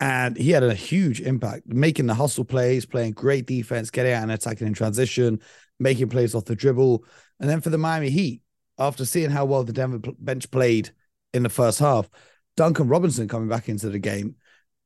and 0.00 0.36
he 0.36 0.50
had 0.50 0.62
a 0.62 0.74
huge 0.74 1.20
impact, 1.20 1.66
making 1.66 2.06
the 2.06 2.14
hustle 2.14 2.44
plays, 2.44 2.84
playing 2.84 3.12
great 3.12 3.46
defense, 3.46 3.90
getting 3.90 4.12
out 4.12 4.22
and 4.22 4.32
attacking 4.32 4.66
in 4.66 4.74
transition, 4.74 5.40
making 5.78 6.08
plays 6.08 6.34
off 6.34 6.44
the 6.44 6.56
dribble. 6.56 7.04
And 7.40 7.48
then 7.48 7.60
for 7.60 7.70
the 7.70 7.78
Miami 7.78 8.10
Heat, 8.10 8.42
after 8.78 9.04
seeing 9.04 9.30
how 9.30 9.44
well 9.44 9.64
the 9.64 9.72
Denver 9.72 10.00
bench 10.18 10.50
played 10.50 10.90
in 11.32 11.44
the 11.44 11.48
first 11.48 11.78
half, 11.78 12.08
Duncan 12.56 12.88
Robinson 12.88 13.28
coming 13.28 13.48
back 13.48 13.68
into 13.68 13.88
the 13.88 13.98
game 13.98 14.36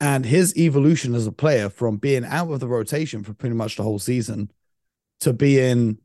and 0.01 0.25
his 0.25 0.57
evolution 0.57 1.15
as 1.15 1.27
a 1.27 1.33
player 1.33 1.69
from 1.69 1.97
being 1.97 2.25
out 2.25 2.51
of 2.51 2.61
the 2.61 2.69
rotation 2.69 3.25
for 3.25 3.35
pretty 3.35 3.55
much 3.55 3.77
the 3.77 3.83
whole 3.83 3.99
season 3.99 4.51
to 5.21 5.33
being 5.33 5.99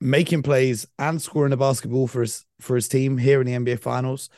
making 0.00 0.42
plays 0.42 0.86
and 0.98 1.22
scoring 1.22 1.50
the 1.50 1.56
basketball 1.56 2.08
for 2.08 2.22
his 2.22 2.44
for 2.60 2.74
his 2.74 2.88
team 2.88 3.16
here 3.16 3.40
in 3.40 3.46
the 3.46 3.72
NBA 3.72 3.80
finals. 3.80 4.28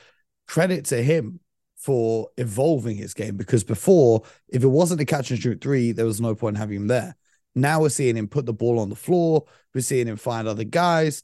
Credit 0.47 0.85
to 0.87 1.03
him 1.03 1.41
for 1.85 2.31
evolving 2.39 2.97
his 2.97 3.13
game 3.13 3.37
because 3.37 3.63
before, 3.63 4.23
if 4.49 4.65
it 4.65 4.69
wasn't 4.69 5.03
a 5.03 5.05
catch 5.05 5.31
and 5.31 5.39
shoot 5.39 5.61
three, 5.61 5.93
there 5.93 6.07
was 6.07 6.19
no 6.19 6.35
point 6.35 6.57
having 6.57 6.77
him 6.77 6.87
there. 6.87 7.15
Now 7.55 7.83
we're 7.83 7.91
seeing 7.91 8.17
him 8.17 8.27
put 8.27 8.47
the 8.47 8.55
ball 8.55 8.79
on 8.79 8.89
the 8.89 8.97
floor. 8.97 9.45
We're 9.75 9.83
seeing 9.83 10.09
him 10.09 10.17
find 10.17 10.49
other 10.49 10.65
guys. 10.65 11.23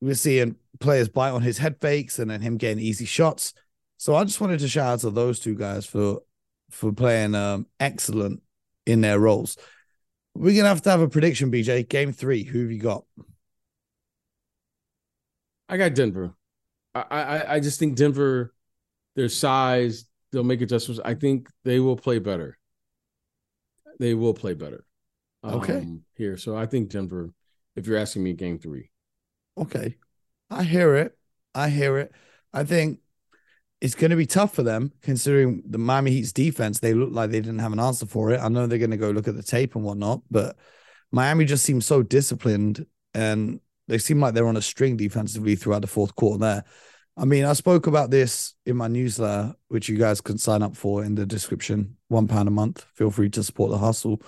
We're 0.00 0.14
seeing 0.14 0.54
players 0.78 1.08
bite 1.08 1.30
on 1.30 1.42
his 1.42 1.58
head 1.58 1.80
fakes 1.80 2.20
and 2.20 2.30
then 2.30 2.40
him 2.40 2.58
getting 2.58 2.78
easy 2.78 3.06
shots. 3.06 3.54
So 3.96 4.14
I 4.14 4.22
just 4.22 4.40
wanted 4.40 4.60
to 4.60 4.68
shout 4.68 4.92
out 4.92 5.00
to 5.00 5.10
those 5.10 5.40
two 5.40 5.56
guys 5.56 5.84
for 5.84 6.20
for 6.70 6.92
playing 6.92 7.34
um, 7.34 7.66
excellent 7.80 8.40
in 8.86 9.00
their 9.00 9.18
roles. 9.18 9.56
We're 10.36 10.56
gonna 10.56 10.68
have 10.68 10.82
to 10.82 10.90
have 10.90 11.00
a 11.00 11.08
prediction, 11.08 11.50
BJ. 11.50 11.88
Game 11.88 12.12
three. 12.12 12.44
Who 12.44 12.60
have 12.62 12.70
you 12.70 12.80
got? 12.80 13.04
I 15.68 15.76
got 15.76 15.94
Denver. 15.94 16.34
I, 16.94 17.02
I 17.10 17.54
I 17.54 17.60
just 17.60 17.80
think 17.80 17.96
Denver, 17.96 18.54
their 19.16 19.28
size, 19.28 20.04
they'll 20.30 20.44
make 20.44 20.60
adjustments. 20.60 21.00
I 21.04 21.14
think 21.14 21.48
they 21.64 21.80
will 21.80 21.96
play 21.96 22.18
better. 22.18 22.58
They 23.98 24.14
will 24.14 24.34
play 24.34 24.54
better. 24.54 24.84
Okay. 25.44 25.78
Um, 25.78 26.02
here, 26.16 26.36
so 26.36 26.56
I 26.56 26.66
think 26.66 26.90
Denver. 26.90 27.30
If 27.74 27.86
you're 27.86 27.98
asking 27.98 28.22
me, 28.22 28.34
game 28.34 28.58
three. 28.58 28.90
Okay. 29.56 29.96
I 30.50 30.62
hear 30.62 30.94
it. 30.96 31.16
I 31.54 31.68
hear 31.68 31.98
it. 31.98 32.12
I 32.52 32.64
think 32.64 32.98
it's 33.80 33.94
going 33.94 34.10
to 34.10 34.16
be 34.16 34.26
tough 34.26 34.54
for 34.54 34.62
them 34.62 34.92
considering 35.02 35.62
the 35.66 35.78
Miami 35.78 36.12
Heat's 36.12 36.32
defense. 36.32 36.78
They 36.78 36.94
look 36.94 37.10
like 37.12 37.30
they 37.30 37.40
didn't 37.40 37.58
have 37.58 37.72
an 37.72 37.80
answer 37.80 38.06
for 38.06 38.30
it. 38.30 38.40
I 38.40 38.48
know 38.48 38.66
they're 38.66 38.78
going 38.78 38.90
to 38.92 38.96
go 38.96 39.10
look 39.10 39.28
at 39.28 39.36
the 39.36 39.42
tape 39.42 39.74
and 39.74 39.84
whatnot, 39.84 40.20
but 40.30 40.56
Miami 41.10 41.44
just 41.44 41.64
seems 41.64 41.86
so 41.86 42.02
disciplined 42.02 42.86
and 43.14 43.60
they 43.88 43.98
seem 43.98 44.20
like 44.20 44.34
they're 44.34 44.46
on 44.46 44.56
a 44.56 44.62
string 44.62 44.96
defensively 44.96 45.56
throughout 45.56 45.82
the 45.82 45.88
fourth 45.88 46.14
quarter 46.14 46.38
there. 46.38 46.64
I 47.16 47.26
mean, 47.26 47.44
I 47.44 47.52
spoke 47.52 47.86
about 47.86 48.10
this 48.10 48.54
in 48.64 48.76
my 48.76 48.88
newsletter, 48.88 49.54
which 49.68 49.88
you 49.88 49.98
guys 49.98 50.20
can 50.20 50.38
sign 50.38 50.62
up 50.62 50.76
for 50.76 51.04
in 51.04 51.14
the 51.14 51.26
description. 51.26 51.96
One 52.08 52.26
pound 52.26 52.48
a 52.48 52.52
month. 52.52 52.86
Feel 52.94 53.10
free 53.10 53.28
to 53.30 53.42
support 53.42 53.70
the 53.70 53.78
hustle. 53.78 54.22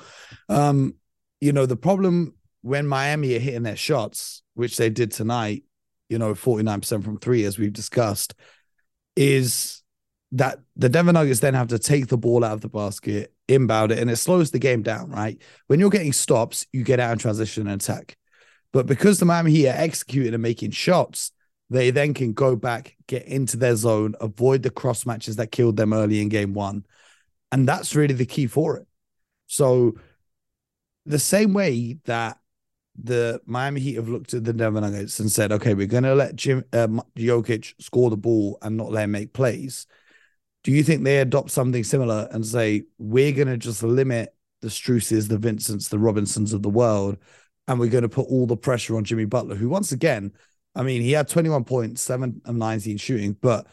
Um, 0.49 0.95
you 1.41 1.53
know, 1.53 1.65
the 1.67 1.77
problem 1.77 2.35
when 2.61 2.87
Miami 2.87 3.35
are 3.37 3.41
hitting 3.41 3.63
their 3.63 3.77
shots, 3.77 4.43
which 4.55 4.77
they 4.77 4.91
did 4.91 5.13
tonight, 5.13 5.65
you 6.09 6.19
know, 6.19 6.35
49% 6.35 7.03
from 7.03 7.19
three, 7.19 7.45
as 7.45 7.59
we've 7.59 7.73
discussed, 7.73 8.35
is 9.17 9.83
that 10.33 10.59
the 10.77 10.89
Denver 10.89 11.13
Nuggets 11.13 11.41
then 11.41 11.55
have 11.55 11.69
to 11.69 11.79
take 11.79 12.09
the 12.09 12.19
ball 12.19 12.45
out 12.45 12.53
of 12.53 12.61
the 12.61 12.69
basket, 12.69 13.33
inbound 13.49 13.93
it, 13.93 13.99
and 13.99 14.11
it 14.11 14.17
slows 14.17 14.51
the 14.51 14.59
game 14.59 14.83
down, 14.83 15.11
right? 15.11 15.41
When 15.69 15.81
you're 15.81 15.91
getting 15.91 16.13
stops, 16.13 16.67
you 16.73 16.85
get 16.85 17.01
out 17.01 17.13
in 17.13 17.19
transition 17.19 17.67
and 17.67 17.81
attack. 17.81 18.17
But 18.73 18.87
because 18.87 19.19
the 19.19 19.25
Miami 19.25 19.53
Heat 19.53 19.69
are 19.69 19.77
executing 19.77 20.35
and 20.35 20.43
making 20.43 20.73
shots, 20.73 21.31
they 21.71 21.91
then 21.91 22.15
can 22.15 22.33
go 22.33 22.57
back, 22.57 22.97
get 23.07 23.25
into 23.27 23.57
their 23.57 23.77
zone, 23.77 24.15
avoid 24.21 24.63
the 24.63 24.71
cross 24.71 25.07
matches 25.07 25.37
that 25.37 25.53
killed 25.53 25.77
them 25.77 25.93
early 25.93 26.21
in 26.21 26.29
game 26.29 26.53
one. 26.55 26.85
And 27.53 27.67
that's 27.67 27.95
really 27.95 28.15
the 28.15 28.27
key 28.27 28.47
for 28.47 28.77
it. 28.77 28.87
So, 29.47 29.95
the 31.07 31.19
same 31.19 31.53
way 31.53 31.99
that 32.05 32.39
the 33.01 33.41
Miami 33.45 33.81
Heat 33.81 33.97
have 33.97 34.09
looked 34.09 34.35
at 34.35 34.45
the 34.45 34.53
Denver 34.53 34.81
Nuggets 34.81 35.21
and 35.21 35.31
said, 35.31 35.53
okay, 35.53 35.75
we're 35.75 35.87
going 35.87 36.05
to 36.05 36.15
let 36.15 36.37
Jim 36.37 36.65
uh, 36.73 36.87
Jokic 37.17 37.75
score 37.81 38.11
the 38.11 38.17
ball 38.17 38.59
and 38.63 38.77
not 38.77 38.91
let 38.91 39.05
him 39.05 39.11
make 39.11 39.33
plays. 39.33 39.87
Do 40.63 40.73
you 40.73 40.83
think 40.83 41.05
they 41.05 41.19
adopt 41.19 41.51
something 41.51 41.85
similar 41.85 42.29
and 42.31 42.47
say, 42.47 42.85
we're 42.99 43.33
going 43.33 43.49
to 43.49 43.59
just 43.59 43.83
limit 43.83 44.35
the 44.63 44.69
Struces, 44.69 45.29
the 45.29 45.39
Vincents, 45.39 45.89
the 45.89 45.99
Robinsons 45.99 46.53
of 46.53 46.63
the 46.63 46.71
world, 46.71 47.19
and 47.69 47.79
we're 47.79 47.91
going 47.91 48.03
to 48.03 48.09
put 48.09 48.29
all 48.29 48.47
the 48.47 48.57
pressure 48.57 48.97
on 48.97 49.05
Jimmy 49.05 49.27
Butler, 49.27 49.57
who, 49.57 49.69
once 49.69 49.93
again, 49.93 50.33
I 50.75 50.83
mean, 50.83 51.03
he 51.03 51.13
had 51.13 51.29
21 51.29 51.65
points, 51.65 52.03
7 52.03 52.43
of 52.45 52.55
19 52.55 52.97
shooting, 52.97 53.37
but 53.41 53.67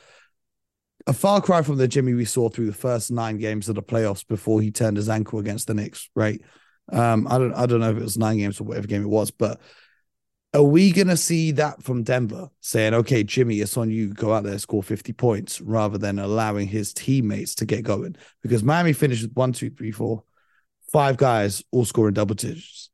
a 1.08 1.14
far 1.14 1.42
cry 1.42 1.62
from 1.62 1.78
the 1.78 1.88
Jimmy 1.88 2.14
we 2.14 2.26
saw 2.26 2.50
through 2.50 2.68
the 2.68 2.74
first 2.74 3.12
nine 3.12 3.38
games 3.38 3.70
of 3.70 3.76
the 3.76 3.84
playoffs 3.84 4.26
before 4.28 4.62
he 4.62 4.72
turned 4.72 4.98
his 4.98 5.10
ankle 5.10 5.40
against 5.40 5.68
the 5.68 5.74
Knicks, 5.74 6.10
right? 6.16 6.42
Um, 6.92 7.28
I 7.30 7.38
don't 7.38 7.54
I 7.54 7.66
don't 7.66 7.80
know 7.80 7.90
if 7.90 7.98
it 7.98 8.04
was 8.04 8.18
nine 8.18 8.38
games 8.38 8.60
or 8.60 8.66
whatever 8.66 8.88
game 8.88 9.02
it 9.02 9.10
was, 9.10 9.32
but 9.32 9.60
are 10.54 10.64
we 10.64 10.92
gonna 10.92 11.18
see 11.18 11.52
that 11.54 11.82
from 11.82 12.04
Denver 12.04 12.50
saying, 12.60 12.94
okay, 12.94 13.24
Jimmy, 13.24 13.62
it's 13.62 13.78
on 13.78 13.90
you, 13.90 14.14
go 14.14 14.34
out 14.34 14.44
there, 14.44 14.60
score 14.60 14.84
50 14.84 15.14
points, 15.14 15.62
rather 15.62 15.98
than 15.98 16.20
allowing 16.20 16.68
his 16.68 16.94
teammates 16.94 17.56
to 17.56 17.66
get 17.66 17.84
going? 17.84 18.16
Because 18.42 18.64
Miami 18.64 18.94
finished 18.94 19.24
with 19.24 19.34
one, 19.34 19.54
two, 19.54 19.70
three, 19.70 19.92
four, 19.92 20.24
five 20.92 21.18
guys 21.18 21.64
all 21.72 21.86
scoring 21.86 22.14
double 22.14 22.36
digits. 22.36 22.91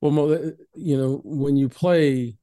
Well, 0.00 0.12
Mo, 0.12 0.30
eh, 0.30 0.50
you 0.74 0.96
know, 0.96 1.20
when 1.24 1.56
you 1.56 1.68
play 1.68 2.36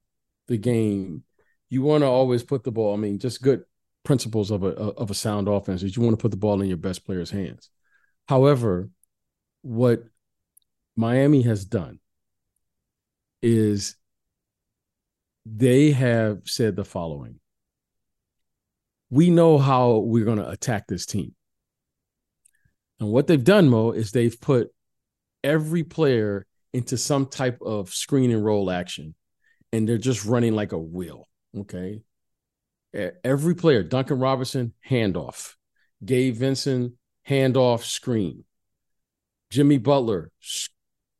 the 0.47 0.57
game, 0.57 1.23
you 1.69 1.81
want 1.81 2.03
to 2.03 2.07
always 2.07 2.43
put 2.43 2.63
the 2.63 2.71
ball. 2.71 2.93
I 2.93 2.97
mean, 2.97 3.19
just 3.19 3.41
good 3.41 3.63
principles 4.03 4.51
of 4.51 4.63
a 4.63 4.67
of 4.67 5.09
a 5.09 5.15
sound 5.15 5.47
offense 5.47 5.83
is 5.83 5.95
you 5.95 6.03
want 6.03 6.17
to 6.17 6.21
put 6.21 6.31
the 6.31 6.37
ball 6.37 6.61
in 6.61 6.67
your 6.67 6.77
best 6.77 7.05
player's 7.05 7.31
hands. 7.31 7.69
However, 8.27 8.89
what 9.61 10.03
Miami 10.95 11.41
has 11.43 11.65
done 11.65 11.99
is 13.41 13.95
they 15.45 15.91
have 15.91 16.41
said 16.45 16.75
the 16.75 16.85
following 16.85 17.39
We 19.09 19.29
know 19.29 19.57
how 19.57 19.97
we're 19.97 20.25
going 20.25 20.39
to 20.39 20.49
attack 20.49 20.87
this 20.87 21.05
team. 21.05 21.35
And 22.99 23.09
what 23.09 23.27
they've 23.27 23.43
done, 23.43 23.69
Mo, 23.69 23.91
is 23.91 24.11
they've 24.11 24.39
put 24.39 24.69
every 25.43 25.83
player 25.83 26.45
into 26.75 26.97
some 26.97 27.25
type 27.25 27.59
of 27.61 27.89
screen 27.93 28.31
and 28.31 28.43
roll 28.43 28.69
action, 28.69 29.15
and 29.71 29.87
they're 29.87 29.97
just 29.97 30.25
running 30.25 30.53
like 30.53 30.73
a 30.73 30.77
wheel. 30.77 31.27
Okay. 31.57 32.01
Every 33.23 33.55
player, 33.55 33.81
Duncan 33.81 34.19
Robinson, 34.19 34.73
handoff. 34.87 35.53
Gabe 36.03 36.35
Vincent, 36.35 36.93
handoff 37.27 37.83
screen. 37.83 38.43
Jimmy 39.49 39.77
Butler, 39.77 40.31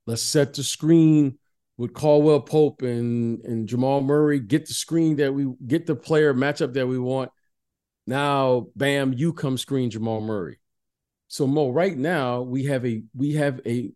let's 0.06 0.22
set 0.22 0.54
the 0.54 0.64
screen 0.64 1.38
with 1.78 1.94
Caldwell 1.94 2.42
Pope 2.42 2.82
and, 2.82 3.40
and 3.46 3.68
Jamal 3.68 4.02
Murray, 4.02 4.40
get 4.40 4.68
the 4.68 4.74
screen 4.74 5.18
that 5.18 5.34
we 5.34 5.54
get 5.66 5.86
the 5.86 5.96
player 5.96 6.34
matchup 6.34 6.74
that 6.74 6.88
we 6.88 7.00
want. 7.00 7.32
Now, 8.08 8.68
bam, 8.76 9.14
you 9.14 9.34
come 9.34 9.58
screen 9.58 9.90
Jamal 9.90 10.22
Murray. 10.22 10.60
So 11.28 11.48
Mo, 11.48 11.70
right 11.72 11.98
now 11.98 12.42
we 12.42 12.66
have 12.66 12.86
a 12.86 13.04
we 13.16 13.34
have 13.34 13.62
a 13.66 13.92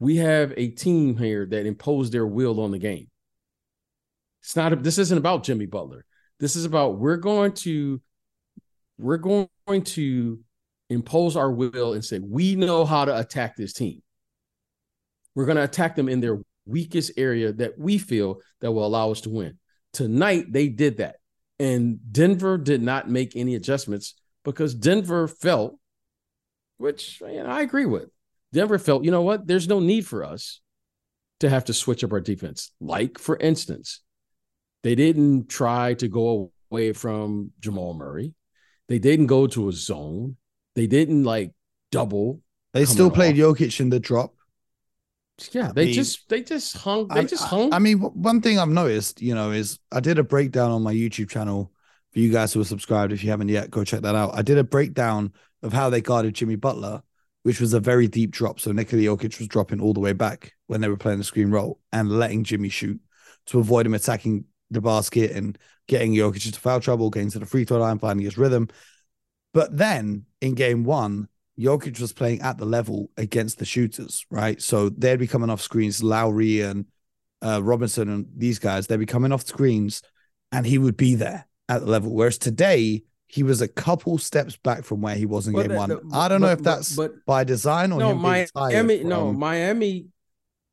we 0.00 0.16
have 0.16 0.52
a 0.56 0.68
team 0.68 1.16
here 1.16 1.46
that 1.46 1.66
imposed 1.66 2.12
their 2.12 2.26
will 2.26 2.60
on 2.60 2.70
the 2.70 2.78
game. 2.78 3.08
It's 4.42 4.56
not 4.56 4.82
this 4.82 4.98
isn't 4.98 5.18
about 5.18 5.44
Jimmy 5.44 5.66
Butler. 5.66 6.04
This 6.40 6.56
is 6.56 6.64
about 6.64 6.98
we're 6.98 7.16
going 7.16 7.52
to 7.52 8.00
we're 8.98 9.18
going 9.18 9.48
to 9.66 10.40
impose 10.90 11.36
our 11.36 11.50
will 11.50 11.94
and 11.94 12.04
say, 12.04 12.18
we 12.18 12.54
know 12.54 12.84
how 12.84 13.04
to 13.04 13.18
attack 13.18 13.56
this 13.56 13.72
team. 13.72 14.02
We're 15.34 15.46
going 15.46 15.56
to 15.56 15.64
attack 15.64 15.96
them 15.96 16.08
in 16.08 16.20
their 16.20 16.40
weakest 16.66 17.12
area 17.16 17.52
that 17.54 17.78
we 17.78 17.98
feel 17.98 18.40
that 18.60 18.72
will 18.72 18.86
allow 18.86 19.10
us 19.10 19.22
to 19.22 19.30
win. 19.30 19.58
Tonight, 19.92 20.52
they 20.52 20.68
did 20.68 20.98
that. 20.98 21.16
And 21.58 21.98
Denver 22.12 22.58
did 22.58 22.82
not 22.82 23.08
make 23.08 23.36
any 23.36 23.54
adjustments 23.54 24.14
because 24.44 24.74
Denver 24.74 25.28
felt, 25.28 25.78
which 26.78 27.20
you 27.20 27.42
know, 27.42 27.46
I 27.46 27.62
agree 27.62 27.86
with, 27.86 28.10
Denver 28.54 28.78
felt, 28.78 29.04
you 29.04 29.10
know 29.10 29.22
what, 29.22 29.46
there's 29.46 29.68
no 29.68 29.80
need 29.80 30.06
for 30.06 30.24
us 30.24 30.60
to 31.40 31.50
have 31.50 31.64
to 31.66 31.74
switch 31.74 32.04
up 32.04 32.12
our 32.12 32.20
defense. 32.20 32.70
Like, 32.80 33.18
for 33.18 33.36
instance, 33.36 34.00
they 34.82 34.94
didn't 34.94 35.48
try 35.48 35.94
to 35.94 36.08
go 36.08 36.52
away 36.70 36.92
from 36.92 37.50
Jamal 37.60 37.94
Murray. 37.94 38.32
They 38.88 38.98
didn't 38.98 39.26
go 39.26 39.46
to 39.48 39.68
a 39.68 39.72
zone. 39.72 40.36
They 40.76 40.86
didn't 40.86 41.24
like 41.24 41.52
double. 41.90 42.40
They 42.72 42.84
still 42.84 43.10
played 43.10 43.40
off. 43.40 43.58
Jokic 43.58 43.80
in 43.80 43.90
the 43.90 44.00
drop. 44.00 44.34
Yeah, 45.50 45.72
they 45.74 45.82
I 45.82 45.84
mean, 45.86 45.94
just 45.94 46.28
they 46.28 46.42
just 46.42 46.76
hung. 46.76 47.08
They 47.08 47.20
I, 47.20 47.24
just 47.24 47.42
hung. 47.42 47.72
I 47.72 47.80
mean, 47.80 47.98
one 47.98 48.40
thing 48.40 48.58
I've 48.58 48.68
noticed, 48.68 49.20
you 49.20 49.34
know, 49.34 49.50
is 49.50 49.80
I 49.90 49.98
did 49.98 50.18
a 50.18 50.22
breakdown 50.22 50.70
on 50.70 50.82
my 50.82 50.94
YouTube 50.94 51.28
channel 51.28 51.72
for 52.12 52.20
you 52.20 52.30
guys 52.30 52.52
who 52.52 52.60
are 52.60 52.64
subscribed. 52.64 53.12
If 53.12 53.24
you 53.24 53.30
haven't 53.30 53.48
yet, 53.48 53.70
go 53.70 53.82
check 53.82 54.02
that 54.02 54.14
out. 54.14 54.36
I 54.36 54.42
did 54.42 54.58
a 54.58 54.64
breakdown 54.64 55.32
of 55.62 55.72
how 55.72 55.90
they 55.90 56.00
guarded 56.00 56.34
Jimmy 56.34 56.54
Butler, 56.54 57.02
which 57.44 57.60
was 57.60 57.74
a 57.74 57.80
very 57.80 58.08
deep 58.08 58.30
drop. 58.30 58.58
So 58.58 58.72
Nikola 58.72 59.02
Jokic 59.02 59.38
was 59.38 59.48
dropping 59.48 59.80
all 59.80 59.92
the 59.92 60.00
way 60.00 60.14
back 60.14 60.52
when 60.66 60.80
they 60.80 60.88
were 60.88 60.96
playing 60.96 61.18
the 61.18 61.24
screen 61.24 61.50
roll 61.50 61.78
and 61.92 62.10
letting 62.10 62.42
Jimmy 62.42 62.70
shoot 62.70 62.98
to 63.46 63.60
avoid 63.60 63.86
him 63.86 63.94
attacking 63.94 64.46
the 64.70 64.80
basket 64.80 65.30
and 65.30 65.56
getting 65.86 66.14
Jokic 66.14 66.46
into 66.46 66.58
foul 66.58 66.80
trouble, 66.80 67.10
getting 67.10 67.30
to 67.30 67.38
the 67.38 67.46
free 67.46 67.64
throw 67.64 67.78
line, 67.78 67.98
finding 67.98 68.24
his 68.24 68.38
rhythm. 68.38 68.68
But 69.52 69.76
then 69.76 70.24
in 70.40 70.54
game 70.54 70.84
one, 70.84 71.28
Jokic 71.58 72.00
was 72.00 72.14
playing 72.14 72.40
at 72.40 72.56
the 72.56 72.64
level 72.64 73.10
against 73.16 73.58
the 73.58 73.66
shooters, 73.66 74.26
right? 74.30 74.60
So 74.60 74.88
they'd 74.88 75.18
be 75.18 75.26
coming 75.26 75.50
off 75.50 75.60
screens, 75.60 76.02
Lowry 76.02 76.62
and 76.62 76.86
uh, 77.42 77.62
Robinson 77.62 78.08
and 78.08 78.26
these 78.34 78.58
guys, 78.58 78.86
they'd 78.86 78.96
be 78.96 79.06
coming 79.06 79.32
off 79.32 79.46
screens 79.46 80.02
and 80.50 80.66
he 80.66 80.78
would 80.78 80.96
be 80.96 81.14
there 81.14 81.46
at 81.68 81.82
the 81.82 81.86
level. 81.86 82.12
Whereas 82.12 82.38
today, 82.38 83.04
he 83.26 83.42
was 83.42 83.60
a 83.60 83.68
couple 83.68 84.18
steps 84.18 84.56
back 84.56 84.84
from 84.84 85.00
where 85.00 85.16
he 85.16 85.26
was 85.26 85.46
in 85.46 85.54
game 85.54 85.74
one. 85.74 85.90
I 86.12 86.28
don't 86.28 86.40
but, 86.40 86.46
know 86.46 86.52
if 86.52 86.62
that's 86.62 86.94
but, 86.94 87.12
but, 87.12 87.26
by 87.26 87.44
design 87.44 87.92
or 87.92 87.98
no. 87.98 88.14
Miami, 88.14 89.04
no, 89.04 89.32
Miami. 89.32 90.06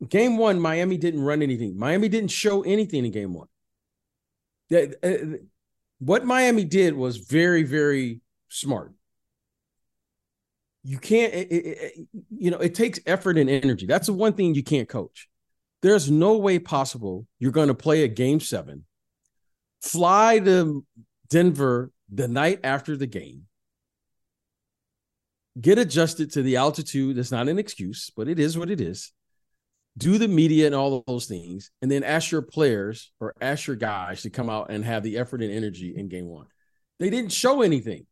Game 0.10 0.38
one, 0.38 0.60
Miami 0.60 0.98
didn't 0.98 1.22
run 1.22 1.44
anything. 1.44 1.78
Miami 1.78 2.10
didn't 2.10 2.32
show 2.32 2.64
anything 2.64 3.06
in 3.06 3.12
game 3.12 3.34
one. 3.34 3.48
Uh, 4.74 5.38
what 6.00 6.26
Miami 6.26 6.64
did 6.64 6.96
was 6.96 7.18
very, 7.18 7.62
very 7.62 8.22
smart. 8.50 8.94
You 10.84 10.98
can't, 10.98 11.32
it, 11.34 11.52
it, 11.52 12.08
you 12.36 12.50
know, 12.50 12.58
it 12.58 12.74
takes 12.74 13.00
effort 13.06 13.38
and 13.38 13.48
energy. 13.48 13.86
That's 13.86 14.08
the 14.08 14.14
one 14.14 14.34
thing 14.34 14.56
you 14.56 14.64
can't 14.64 14.90
coach. 14.90 15.30
There's 15.84 16.10
no 16.10 16.38
way 16.38 16.58
possible 16.58 17.28
you're 17.38 17.52
going 17.52 17.68
to 17.68 17.76
play 17.76 18.04
a 18.04 18.08
game 18.08 18.40
seven, 18.40 18.86
fly 19.84 20.40
to 20.40 20.84
Denver 21.30 21.92
the 22.12 22.28
night 22.28 22.60
after 22.64 22.96
the 22.98 23.08
game, 23.08 23.48
get 25.60 25.78
adjusted 25.78 26.32
to 26.34 26.42
the 26.42 26.58
altitude. 26.58 27.16
That's 27.16 27.32
not 27.32 27.48
an 27.48 27.58
excuse, 27.58 28.12
but 28.16 28.28
it 28.28 28.40
is 28.40 28.58
what 28.58 28.70
it 28.70 28.82
is. 28.82 29.12
do 29.98 30.18
the 30.18 30.28
media 30.28 30.66
and 30.66 30.76
all 30.76 31.04
those 31.06 31.26
things, 31.26 31.72
and 31.82 31.92
then 31.92 32.04
ask 32.04 32.32
your 32.32 32.42
players 32.42 33.12
or 33.20 33.34
ask 33.42 33.68
your 33.68 33.76
guys 33.76 34.22
to 34.22 34.30
come 34.30 34.50
out 34.50 34.70
and 34.70 34.86
have 34.86 35.04
the 35.04 35.18
effort 35.18 35.42
and 35.42 35.52
energy 35.52 35.94
in 35.96 36.08
game 36.08 36.28
one. 36.28 36.48
They 37.00 37.10
didn't 37.10 37.32
show 37.32 37.62
anything. 37.62 38.06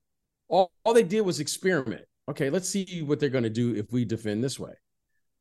All, 0.50 0.72
all 0.84 0.94
they 0.94 1.04
did 1.04 1.22
was 1.22 1.40
experiment. 1.40 2.06
Okay, 2.30 2.50
let's 2.50 2.70
see 2.70 3.02
what 3.02 3.20
they're 3.20 3.30
going 3.30 3.44
to 3.44 3.50
do 3.50 3.76
if 3.76 3.92
we 3.92 4.06
defend 4.06 4.44
this 4.44 4.60
way. 4.60 4.74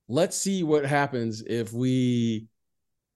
Let's 0.09 0.37
see 0.37 0.63
what 0.63 0.87
happens 0.87 1.43
if 1.43 1.73
we 1.73 2.47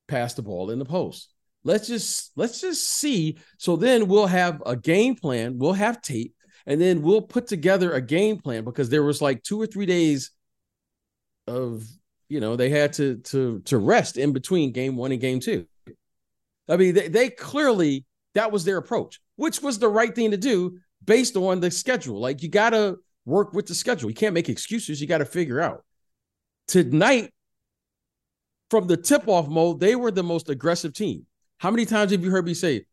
pass 0.08 0.34
the 0.34 0.42
ball 0.42 0.70
in 0.70 0.78
the 0.78 0.84
post. 0.84 1.32
Let's 1.64 1.86
just 1.86 2.32
let's 2.36 2.60
just 2.60 2.88
see. 2.88 3.38
So 3.58 3.76
then 3.76 4.08
we'll 4.08 4.26
have 4.26 4.62
a 4.66 4.76
game 4.76 5.14
plan. 5.14 5.58
We'll 5.58 5.74
have 5.74 6.02
tape, 6.02 6.34
and 6.66 6.80
then 6.80 7.02
we'll 7.02 7.22
put 7.22 7.46
together 7.46 7.92
a 7.92 8.00
game 8.00 8.38
plan 8.38 8.64
because 8.64 8.88
there 8.88 9.02
was 9.02 9.22
like 9.22 9.42
two 9.42 9.60
or 9.60 9.66
three 9.66 9.86
days 9.86 10.32
of 11.46 11.84
you 12.28 12.40
know 12.40 12.56
they 12.56 12.70
had 12.70 12.92
to 12.94 13.16
to 13.18 13.60
to 13.60 13.78
rest 13.78 14.16
in 14.16 14.32
between 14.32 14.72
game 14.72 14.96
one 14.96 15.12
and 15.12 15.20
game 15.20 15.40
two. 15.40 15.66
I 16.68 16.76
mean, 16.76 16.94
they, 16.94 17.08
they 17.08 17.30
clearly 17.30 18.04
that 18.34 18.50
was 18.50 18.64
their 18.64 18.78
approach, 18.78 19.20
which 19.36 19.62
was 19.62 19.78
the 19.78 19.88
right 19.88 20.14
thing 20.14 20.30
to 20.30 20.36
do 20.36 20.78
based 21.04 21.36
on 21.36 21.60
the 21.60 21.70
schedule. 21.70 22.20
Like 22.20 22.42
you 22.42 22.48
got 22.48 22.70
to 22.70 22.98
work 23.24 23.52
with 23.52 23.66
the 23.66 23.74
schedule. 23.74 24.10
You 24.10 24.16
can't 24.16 24.34
make 24.34 24.48
excuses. 24.48 25.00
You 25.00 25.06
got 25.06 25.18
to 25.18 25.24
figure 25.24 25.60
out. 25.60 25.84
Tonight, 26.66 27.32
from 28.70 28.86
the 28.86 28.96
tip 28.96 29.28
off 29.28 29.48
Mo, 29.48 29.74
they 29.74 29.94
were 29.96 30.10
the 30.10 30.22
most 30.22 30.48
aggressive 30.48 30.94
team. 30.94 31.26
How 31.62 31.70
many 31.70 31.86
times 31.86 32.10
have 32.10 32.24
you 32.24 32.30
heard 32.32 32.44
me 32.44 32.54
say 32.54 32.86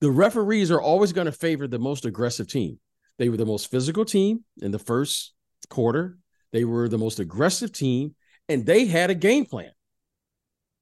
the 0.00 0.08
referees 0.08 0.70
are 0.70 0.80
always 0.80 1.12
going 1.12 1.24
to 1.24 1.32
favor 1.32 1.66
the 1.66 1.80
most 1.80 2.04
aggressive 2.04 2.46
team? 2.46 2.78
They 3.18 3.28
were 3.28 3.36
the 3.36 3.44
most 3.44 3.68
physical 3.68 4.04
team 4.04 4.44
in 4.60 4.70
the 4.70 4.78
first 4.78 5.34
quarter. 5.68 6.18
They 6.52 6.62
were 6.62 6.88
the 6.88 6.98
most 6.98 7.18
aggressive 7.18 7.72
team, 7.72 8.14
and 8.48 8.64
they 8.64 8.86
had 8.86 9.10
a 9.10 9.16
game 9.16 9.44
plan. 9.44 9.72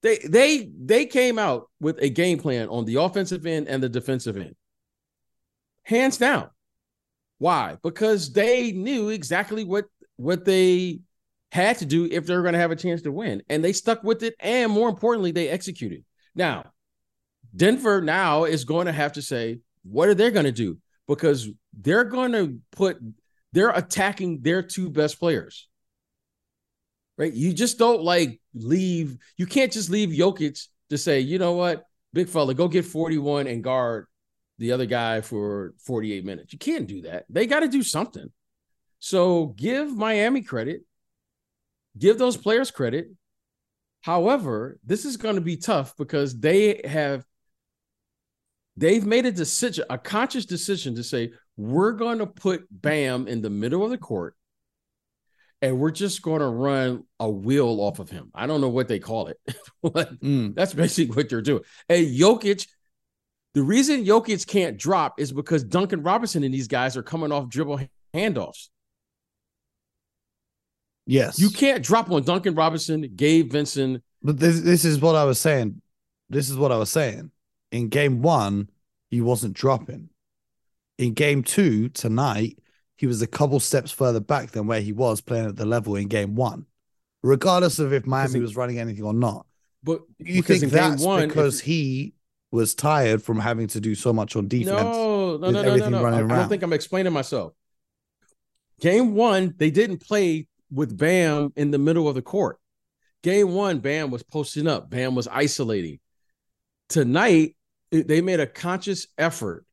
They 0.03 0.19
they 0.19 0.71
they 0.79 1.07
came 1.07 1.39
out 1.39 1.71
with 1.81 1.97
a 2.03 2.11
game 2.11 2.39
plan 2.39 2.69
on 2.69 2.85
the 2.85 2.97
offensive 2.97 3.47
end 3.47 3.69
and 3.69 3.83
the 3.83 3.89
defensive 3.89 4.37
end. 4.37 4.55
Hands 5.85 6.15
down. 6.19 6.51
Why? 7.39 7.79
Because 7.83 8.35
they 8.35 8.73
knew 8.73 9.09
exactly 9.09 9.65
what 9.65 9.87
what 10.17 10.45
they 10.45 11.01
had 11.53 11.79
to 11.79 11.87
do 11.87 12.05
if 12.05 12.27
they 12.27 12.37
were 12.37 12.43
going 12.43 12.53
to 12.53 12.61
have 12.61 12.71
a 12.71 12.77
chance 12.77 13.01
to 13.03 13.13
win, 13.13 13.43
and 13.49 13.65
they 13.65 13.73
stuck 13.73 14.05
with 14.05 14.23
it. 14.23 14.35
And 14.41 14.71
more 14.71 14.91
importantly, 14.91 15.33
they 15.33 15.49
executed. 15.49 16.05
Now, 16.35 16.73
Denver 17.55 18.01
now 18.01 18.45
is 18.45 18.65
going 18.65 18.87
to 18.87 18.93
have 18.93 19.13
to 19.13 19.23
say, 19.23 19.61
what 19.83 20.09
are 20.09 20.15
they 20.15 20.31
going 20.31 20.45
to 20.45 20.53
do? 20.53 20.79
Because 21.09 21.49
they're 21.73 22.05
going 22.05 22.33
to 22.33 22.59
put, 22.73 22.99
they're 23.53 23.71
attacking 23.71 24.43
their 24.43 24.63
two 24.63 24.91
best 24.91 25.19
players. 25.19 25.69
Right? 27.19 27.33
You 27.33 27.53
just 27.53 27.79
don't 27.79 28.03
like 28.03 28.41
leave, 28.55 29.19
you 29.37 29.47
can't 29.47 29.73
just 29.73 29.91
leave 29.91 30.11
Jokic 30.11 30.67
to 30.91 30.99
say, 30.99 31.21
you 31.21 31.39
know 31.39 31.53
what, 31.53 31.85
big 32.13 32.29
fella, 32.29 32.55
go 32.55 32.69
get 32.69 32.85
41 32.85 33.47
and 33.47 33.63
guard 33.63 34.07
the 34.59 34.73
other 34.73 34.87
guy 34.87 35.21
for 35.21 35.75
48 35.85 36.25
minutes. 36.25 36.53
You 36.53 36.59
can't 36.59 36.87
do 36.87 37.03
that. 37.03 37.25
They 37.29 37.47
got 37.47 37.61
to 37.61 37.69
do 37.69 37.83
something. 37.83 38.31
So 38.99 39.47
give 39.57 39.97
Miami 39.97 40.43
credit, 40.43 40.83
give 41.99 42.19
those 42.19 42.37
players 42.37 42.71
credit. 42.71 43.09
However, 44.03 44.79
this 44.85 45.05
is 45.05 45.17
going 45.17 45.35
to 45.35 45.41
be 45.41 45.57
tough 45.57 45.97
because 45.97 46.39
they 46.39 46.83
have 46.85 47.25
they've 48.77 49.05
made 49.05 49.27
a 49.27 49.33
decision, 49.33 49.85
a 49.91 49.99
conscious 49.99 50.47
decision 50.47 50.95
to 50.97 51.05
say, 51.05 51.33
we're 51.57 51.93
going 51.93 52.19
to 52.19 52.27
put 52.27 52.67
Bam 52.71 53.29
in 53.29 53.43
the 53.43 53.51
middle 53.51 53.85
of 53.85 53.91
the 53.91 53.99
court 53.99 54.35
and 55.63 55.79
we're 55.79 55.91
just 55.91 56.23
going 56.23 56.41
to 56.41 56.47
run 56.47 57.05
a 57.19 57.29
wheel 57.29 57.81
off 57.81 57.99
of 57.99 58.11
him. 58.11 58.31
I 58.35 58.47
don't 58.47 58.61
know 58.61 58.69
what 58.69 58.89
they 58.89 58.99
call 58.99 59.27
it, 59.29 59.39
but 59.83 60.19
mm. 60.21 60.55
that's 60.55 60.73
basically 60.73 61.15
what 61.15 61.29
they're 61.29 61.43
doing. 61.43 61.63
And 61.89 62.07
Jokic, 62.07 62.67
the 63.55 63.63
reason 63.63 64.05
Jokic 64.05 64.47
can't 64.47 64.79
drop 64.79 65.21
is 65.21 65.33
because 65.33 65.65
Duncan 65.65 66.03
Robinson 66.03 66.45
and 66.45 66.55
these 66.55 66.69
guys 66.69 66.97
are 66.97 67.03
coming 67.03 67.33
off 67.33 67.49
dribble 67.49 67.81
handoffs. 68.15 68.69
Yes. 71.07 71.39
You 71.39 71.51
can't 71.51 71.83
drop 71.83 72.11
on 72.11 72.23
Duncan 72.23 72.55
Robinson, 72.55 73.13
Gabe 73.17 73.51
Vincent. 73.51 74.03
But 74.23 74.39
this, 74.39 74.61
this 74.61 74.85
is 74.85 75.01
what 75.01 75.17
I 75.17 75.25
was 75.25 75.41
saying. 75.41 75.83
This 76.29 76.49
is 76.49 76.57
what 76.57 76.71
I 76.71 76.77
was 76.77 76.91
saying 76.91 77.33
in 77.73 77.89
game 77.89 78.23
one, 78.23 78.71
he 79.11 79.21
wasn't 79.21 79.55
dropping. 79.55 80.11
In 80.99 81.15
game 81.15 81.43
two 81.43 81.89
tonight, 81.89 82.59
he 82.97 83.07
was 83.07 83.23
a 83.23 83.27
couple 83.27 83.61
steps 83.61 83.91
further 83.91 84.21
back 84.21 84.51
than 84.51 84.67
where 84.67 84.81
he 84.81 84.93
was 84.93 85.21
playing 85.21 85.47
at 85.47 85.57
the 85.57 85.65
level 85.65 85.97
in 85.97 86.09
game 86.09 86.35
one, 86.35 86.67
regardless 87.23 87.79
of 87.79 87.93
if 87.93 88.07
Miami 88.07 88.41
was 88.41 88.57
running 88.57 88.79
anything 88.79 89.05
or 89.05 89.15
not. 89.15 89.47
But 89.83 90.03
you 90.19 90.43
think 90.43 90.65
that's 90.65 91.03
one, 91.03 91.27
because 91.27 91.61
if, 91.61 91.67
he 91.67 92.15
was 92.51 92.75
tired 92.75 93.23
from 93.23 93.39
having 93.39 93.69
to 93.69 93.81
do 93.81 93.95
so 93.95 94.13
much 94.13 94.37
on 94.37 94.49
defense? 94.49 94.83
No, 94.83 95.39
no, 95.39 95.51
no, 95.51 95.63
no, 95.63 95.77
no, 95.77 95.89
no. 95.89 96.05
I, 96.05 96.19
I 96.19 96.21
don't 96.21 96.49
think 96.49 96.63
I'm 96.63 96.75
explaining 96.75 97.13
myself. 97.13 97.55
Game 98.81 99.15
one, 99.15 99.55
they 99.57 99.71
didn't 99.71 100.07
play 100.07 100.49
with 100.71 100.97
Bam 100.97 101.53
in 101.57 101.71
the 101.71 101.79
middle 101.79 102.09
of 102.09 102.15
the 102.15 102.23
court. 102.23 102.59
Game 103.23 103.53
one, 103.53 103.79
Bam 103.79 104.11
was 104.11 104.23
posting 104.23 104.67
up. 104.67 104.91
Bam 104.91 105.15
was 105.15 105.29
isolating. 105.29 106.01
Tonight, 106.89 107.57
they 107.91 108.21
made 108.21 108.41
a 108.41 108.47
conscious 108.47 109.07
effort 109.19 109.65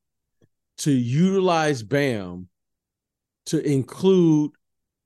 to 0.80 0.92
utilize 0.92 1.84
Bam 1.84 2.48
to 3.48 3.60
include 3.60 4.52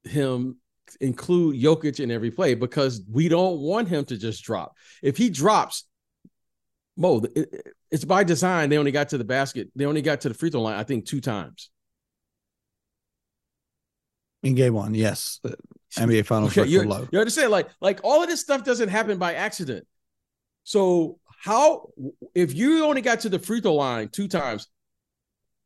him, 0.03 0.57
include 0.99 1.61
Jokic 1.61 1.99
in 1.99 2.11
every 2.11 2.31
play 2.31 2.55
because 2.55 3.01
we 3.09 3.29
don't 3.29 3.59
want 3.59 3.87
him 3.87 4.05
to 4.05 4.17
just 4.17 4.43
drop. 4.43 4.75
If 5.01 5.17
he 5.17 5.29
drops, 5.29 5.85
Mo, 6.97 7.23
it's 7.89 8.05
by 8.05 8.23
design. 8.23 8.69
They 8.69 8.77
only 8.77 8.91
got 8.91 9.09
to 9.09 9.17
the 9.17 9.23
basket. 9.23 9.69
They 9.75 9.85
only 9.85 10.01
got 10.01 10.21
to 10.21 10.29
the 10.29 10.35
free 10.35 10.49
throw 10.49 10.61
line, 10.61 10.77
I 10.77 10.83
think, 10.83 11.05
two 11.05 11.21
times. 11.21 11.69
In 14.43 14.55
game 14.55 14.73
one, 14.73 14.93
yes. 14.93 15.39
Uh, 15.45 15.49
the 15.95 16.01
NBA 16.01 16.25
Finals 16.25 16.57
okay, 16.57 16.69
you're, 16.69 16.85
low. 16.85 17.07
You 17.11 17.19
understand? 17.19 17.51
Like, 17.51 17.69
like 17.79 17.99
all 18.03 18.23
of 18.23 18.29
this 18.29 18.41
stuff 18.41 18.63
doesn't 18.63 18.89
happen 18.89 19.17
by 19.17 19.35
accident. 19.35 19.85
So 20.63 21.19
how 21.41 21.89
if 22.35 22.53
you 22.53 22.85
only 22.85 23.01
got 23.01 23.21
to 23.21 23.29
the 23.29 23.39
free 23.39 23.61
throw 23.61 23.73
line 23.73 24.09
two 24.09 24.27
times, 24.27 24.67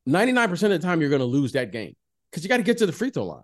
99% 0.07 0.51
of 0.51 0.69
the 0.69 0.79
time 0.79 1.01
you're 1.01 1.09
going 1.09 1.19
to 1.19 1.25
lose 1.25 1.51
that 1.51 1.73
game 1.73 1.93
because 2.31 2.43
you 2.43 2.49
got 2.49 2.57
to 2.57 2.63
get 2.63 2.77
to 2.77 2.85
the 2.85 2.93
free 2.93 3.09
throw 3.09 3.25
line. 3.25 3.43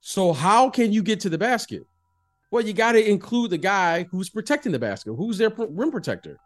So 0.00 0.34
how 0.34 0.68
can 0.68 0.92
you 0.92 1.02
get 1.02 1.20
to 1.20 1.30
the 1.30 1.38
basket? 1.38 1.82
Well, 2.50 2.62
you 2.62 2.74
got 2.74 2.92
to 2.92 3.02
include 3.02 3.52
the 3.52 3.58
guy 3.58 4.02
who's 4.10 4.28
protecting 4.28 4.70
the 4.70 4.78
basket. 4.78 5.14
Who's 5.14 5.38
their 5.38 5.48
rim 5.48 5.90
protector? 5.90 6.36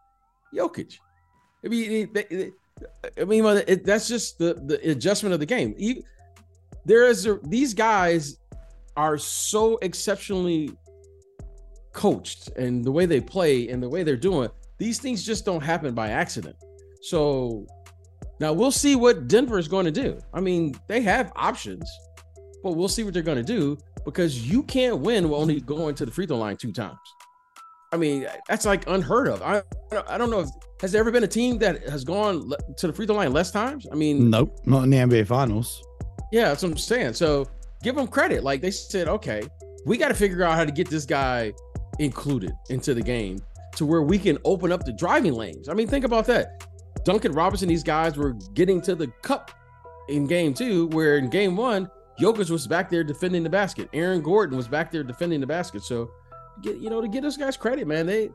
Jokic. 0.54 0.94
I 1.64 1.68
mean, 1.68 2.08
I 3.20 3.24
mean, 3.24 3.44
it, 3.66 3.84
that's 3.84 4.06
just 4.06 4.38
the 4.38 4.54
the 4.64 4.90
adjustment 4.92 5.32
of 5.32 5.40
the 5.40 5.46
game. 5.46 5.74
There 6.84 7.08
is 7.08 7.26
a, 7.26 7.40
these 7.42 7.74
guys 7.74 8.38
are 8.96 9.18
so 9.18 9.76
exceptionally 9.82 10.70
coached 11.92 12.48
and 12.57 12.85
the 12.85 12.92
way 12.92 13.07
they 13.07 13.20
play 13.20 13.68
and 13.68 13.83
the 13.83 13.88
way 13.88 14.03
they're 14.03 14.16
doing, 14.16 14.48
these 14.79 14.98
things 14.98 15.24
just 15.24 15.44
don't 15.44 15.62
happen 15.62 15.94
by 15.94 16.11
accident. 16.11 16.57
So 17.03 17.66
now 18.40 18.53
we'll 18.53 18.72
see 18.72 18.96
what 18.96 19.29
Denver 19.29 19.59
is 19.59 19.68
going 19.68 19.85
to 19.85 19.90
do. 19.90 20.18
I 20.33 20.40
mean, 20.40 20.74
they 20.87 21.01
have 21.03 21.33
options, 21.37 21.88
but 22.62 22.72
we'll 22.72 22.88
see 22.88 23.05
what 23.05 23.14
they're 23.14 23.22
going 23.22 23.38
to 23.38 23.42
do 23.42 23.79
because 24.05 24.48
you 24.48 24.62
can't 24.62 25.01
win 25.01 25.29
with 25.29 25.38
only 25.38 25.61
going 25.61 25.94
to 25.96 26.07
the 26.07 26.12
free 26.12 26.27
throw 26.27 26.38
line 26.38 26.57
two 26.57 26.72
times. 26.72 26.98
I 27.92 27.96
mean, 27.96 28.27
that's 28.48 28.66
like 28.66 28.87
unheard 28.87 29.29
of. 29.29 29.42
I 29.42 29.62
I 30.09 30.18
don't 30.18 30.31
know 30.31 30.41
if 30.41 30.49
has 30.80 30.93
there 30.93 31.01
ever 31.01 31.11
been 31.11 31.24
a 31.24 31.28
team 31.28 31.59
that 31.59 31.89
has 31.89 32.05
gone 32.05 32.53
to 32.76 32.86
the 32.86 32.93
free 32.93 33.07
throw 33.07 33.16
line 33.16 33.32
less 33.32 33.51
times. 33.51 33.86
I 33.91 33.95
mean, 33.95 34.30
nope, 34.30 34.61
not 34.66 34.84
in 34.84 34.91
the 34.91 34.99
NBA 34.99 35.26
Finals. 35.26 35.82
Yeah, 36.30 36.49
that's 36.49 36.62
what 36.62 36.72
I'm 36.72 36.78
saying. 36.78 37.14
So 37.14 37.47
give 37.82 37.95
them 37.97 38.07
credit. 38.07 38.45
Like 38.45 38.61
they 38.61 38.70
said, 38.70 39.09
okay, 39.09 39.43
we 39.86 39.97
got 39.97 40.09
to 40.09 40.14
figure 40.14 40.43
out 40.43 40.55
how 40.55 40.64
to 40.64 40.72
get 40.72 40.89
this 40.91 41.07
guy 41.07 41.53
included 41.99 42.53
into 42.70 42.94
the 42.94 43.03
game 43.03 43.40
to 43.76 43.86
where 43.86 44.03
we 44.03 44.18
can 44.18 44.38
open 44.44 44.72
up 44.72 44.84
the 44.84 44.92
driving 44.92 45.34
lanes. 45.34 45.68
I 45.68 45.74
mean, 45.74 45.86
think 45.86 46.05
about 46.05 46.26
that. 46.26 46.64
Duncan 47.05 47.32
Robinson, 47.32 47.68
these 47.68 47.82
guys 47.82 48.16
were 48.16 48.32
getting 48.55 48.80
to 48.82 48.94
the 48.94 49.09
cup 49.22 49.51
in 50.09 50.26
game 50.26 50.55
two, 50.55 50.88
where 50.88 51.18
in 51.18 51.30
game 51.30 51.57
one, 51.57 51.88
Jokic 52.20 52.51
was 52.51 52.66
back 52.66 52.90
there 52.90 53.05
defending 53.05 53.42
the 53.42 53.51
basket. 53.51 53.88
Aaron 53.92 54.20
Gordon 54.20 54.57
was 54.57 54.66
back 54.66 54.90
there 54.90 55.05
defending 55.05 55.40
the 55.40 55.46
basket. 55.46 55.82
So, 55.82 56.11
get 56.62 56.78
you 56.78 56.90
know, 56.90 57.01
to 57.01 57.09
give 57.09 57.22
those 57.22 57.36
guys 57.36 57.57
credit, 57.57 57.86
man, 57.86 58.07
they 58.07 58.30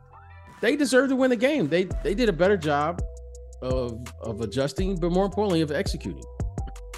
they 0.62 0.76
deserve 0.78 1.10
to 1.10 1.16
win 1.16 1.30
the 1.30 1.36
game. 1.36 1.68
They 1.68 1.88
they 2.04 2.14
did 2.14 2.30
a 2.30 2.34
better 2.34 2.56
job 2.56 3.02
of 3.62 4.02
of 4.22 4.42
adjusting, 4.42 5.00
but 5.00 5.12
more 5.12 5.26
importantly, 5.26 5.62
of 5.62 5.72
executing. 5.72 6.24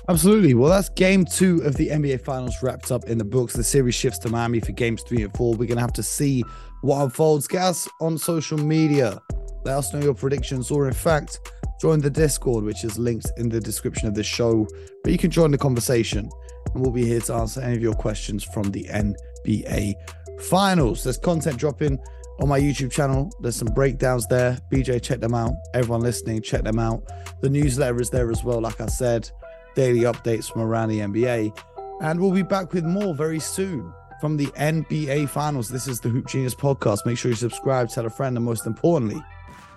Absolutely. 0.08 0.54
Well, 0.54 0.70
that's 0.70 0.90
game 0.90 1.26
two 1.26 1.62
of 1.64 1.76
the 1.76 1.90
NBA 1.90 2.22
Finals 2.24 2.62
wrapped 2.62 2.92
up 2.92 3.06
in 3.06 3.18
the 3.18 3.26
books. 3.26 3.54
The 3.54 3.64
series 3.64 3.96
shifts 3.96 4.20
to 4.20 4.30
Miami 4.30 4.60
for 4.60 4.72
games 4.72 5.02
three 5.02 5.24
and 5.24 5.34
four. 5.36 5.54
We're 5.54 5.66
going 5.66 5.78
to 5.78 5.82
have 5.82 5.94
to 5.94 6.04
see 6.04 6.44
what 6.82 7.02
unfolds. 7.02 7.48
Us 7.56 7.88
on 8.02 8.18
social 8.18 8.58
media. 8.58 9.20
Let 9.64 9.78
us 9.78 9.94
know 9.94 10.00
your 10.00 10.14
predictions, 10.14 10.70
or 10.70 10.88
in 10.88 10.94
fact, 10.94 11.40
join 11.82 12.02
the 12.02 12.10
Discord, 12.12 12.64
which 12.64 12.84
is 12.84 13.00
linked 13.00 13.32
in 13.38 13.50
the 13.50 13.60
description 13.60 14.08
of 14.08 14.14
the 14.14 14.24
show. 14.24 14.68
But 15.04 15.12
you 15.12 15.18
can 15.18 15.32
join 15.32 15.50
the 15.50 15.58
conversation, 15.58 16.30
and 16.74 16.84
we'll 16.84 16.92
be 16.92 17.06
here 17.06 17.22
to 17.22 17.34
answer 17.34 17.62
any 17.62 17.76
of 17.76 17.82
your 17.82 17.96
questions 17.96 18.44
from 18.44 18.70
the 18.70 18.84
NBA 18.84 19.94
finals. 20.42 21.04
There's 21.04 21.18
content 21.18 21.58
dropping 21.58 21.98
on 22.42 22.50
my 22.50 22.60
YouTube 22.60 22.92
channel. 22.92 23.32
There's 23.40 23.56
some 23.56 23.70
breakdowns 23.70 24.28
there. 24.28 24.60
BJ, 24.72 25.02
check 25.02 25.20
them 25.20 25.34
out. 25.34 25.54
Everyone 25.74 26.02
listening, 26.02 26.44
check 26.44 26.64
them 26.64 26.78
out. 26.78 27.04
The 27.42 27.50
newsletter 27.50 28.00
is 28.00 28.12
there 28.12 28.30
as 28.30 28.44
well, 28.44 28.62
like 28.62 28.80
I 28.82 28.88
said, 28.88 29.32
daily 29.76 30.02
updates 30.02 30.52
from 30.52 30.62
around 30.62 30.90
the 30.90 31.00
NBA. 31.00 31.58
And 32.02 32.20
we'll 32.20 32.32
be 32.32 32.44
back 32.44 32.74
with 32.74 32.84
more 32.84 33.14
very 33.14 33.40
soon 33.40 33.94
from 34.20 34.38
the 34.38 34.48
NBA 34.48 35.30
finals. 35.30 35.70
This 35.70 35.88
is 35.88 36.00
the 36.00 36.10
Hoop 36.10 36.28
Genius 36.28 36.56
podcast. 36.56 37.06
Make 37.06 37.18
sure 37.18 37.32
you 37.32 37.36
subscribe, 37.36 37.90
tell 37.90 38.06
a 38.06 38.10
friend, 38.10 38.36
and 38.36 38.46
most 38.46 38.66
importantly, 38.66 39.22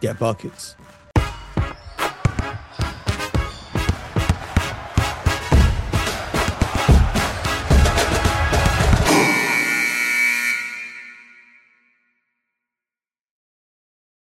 get 0.01 0.19
buckets. 0.19 0.77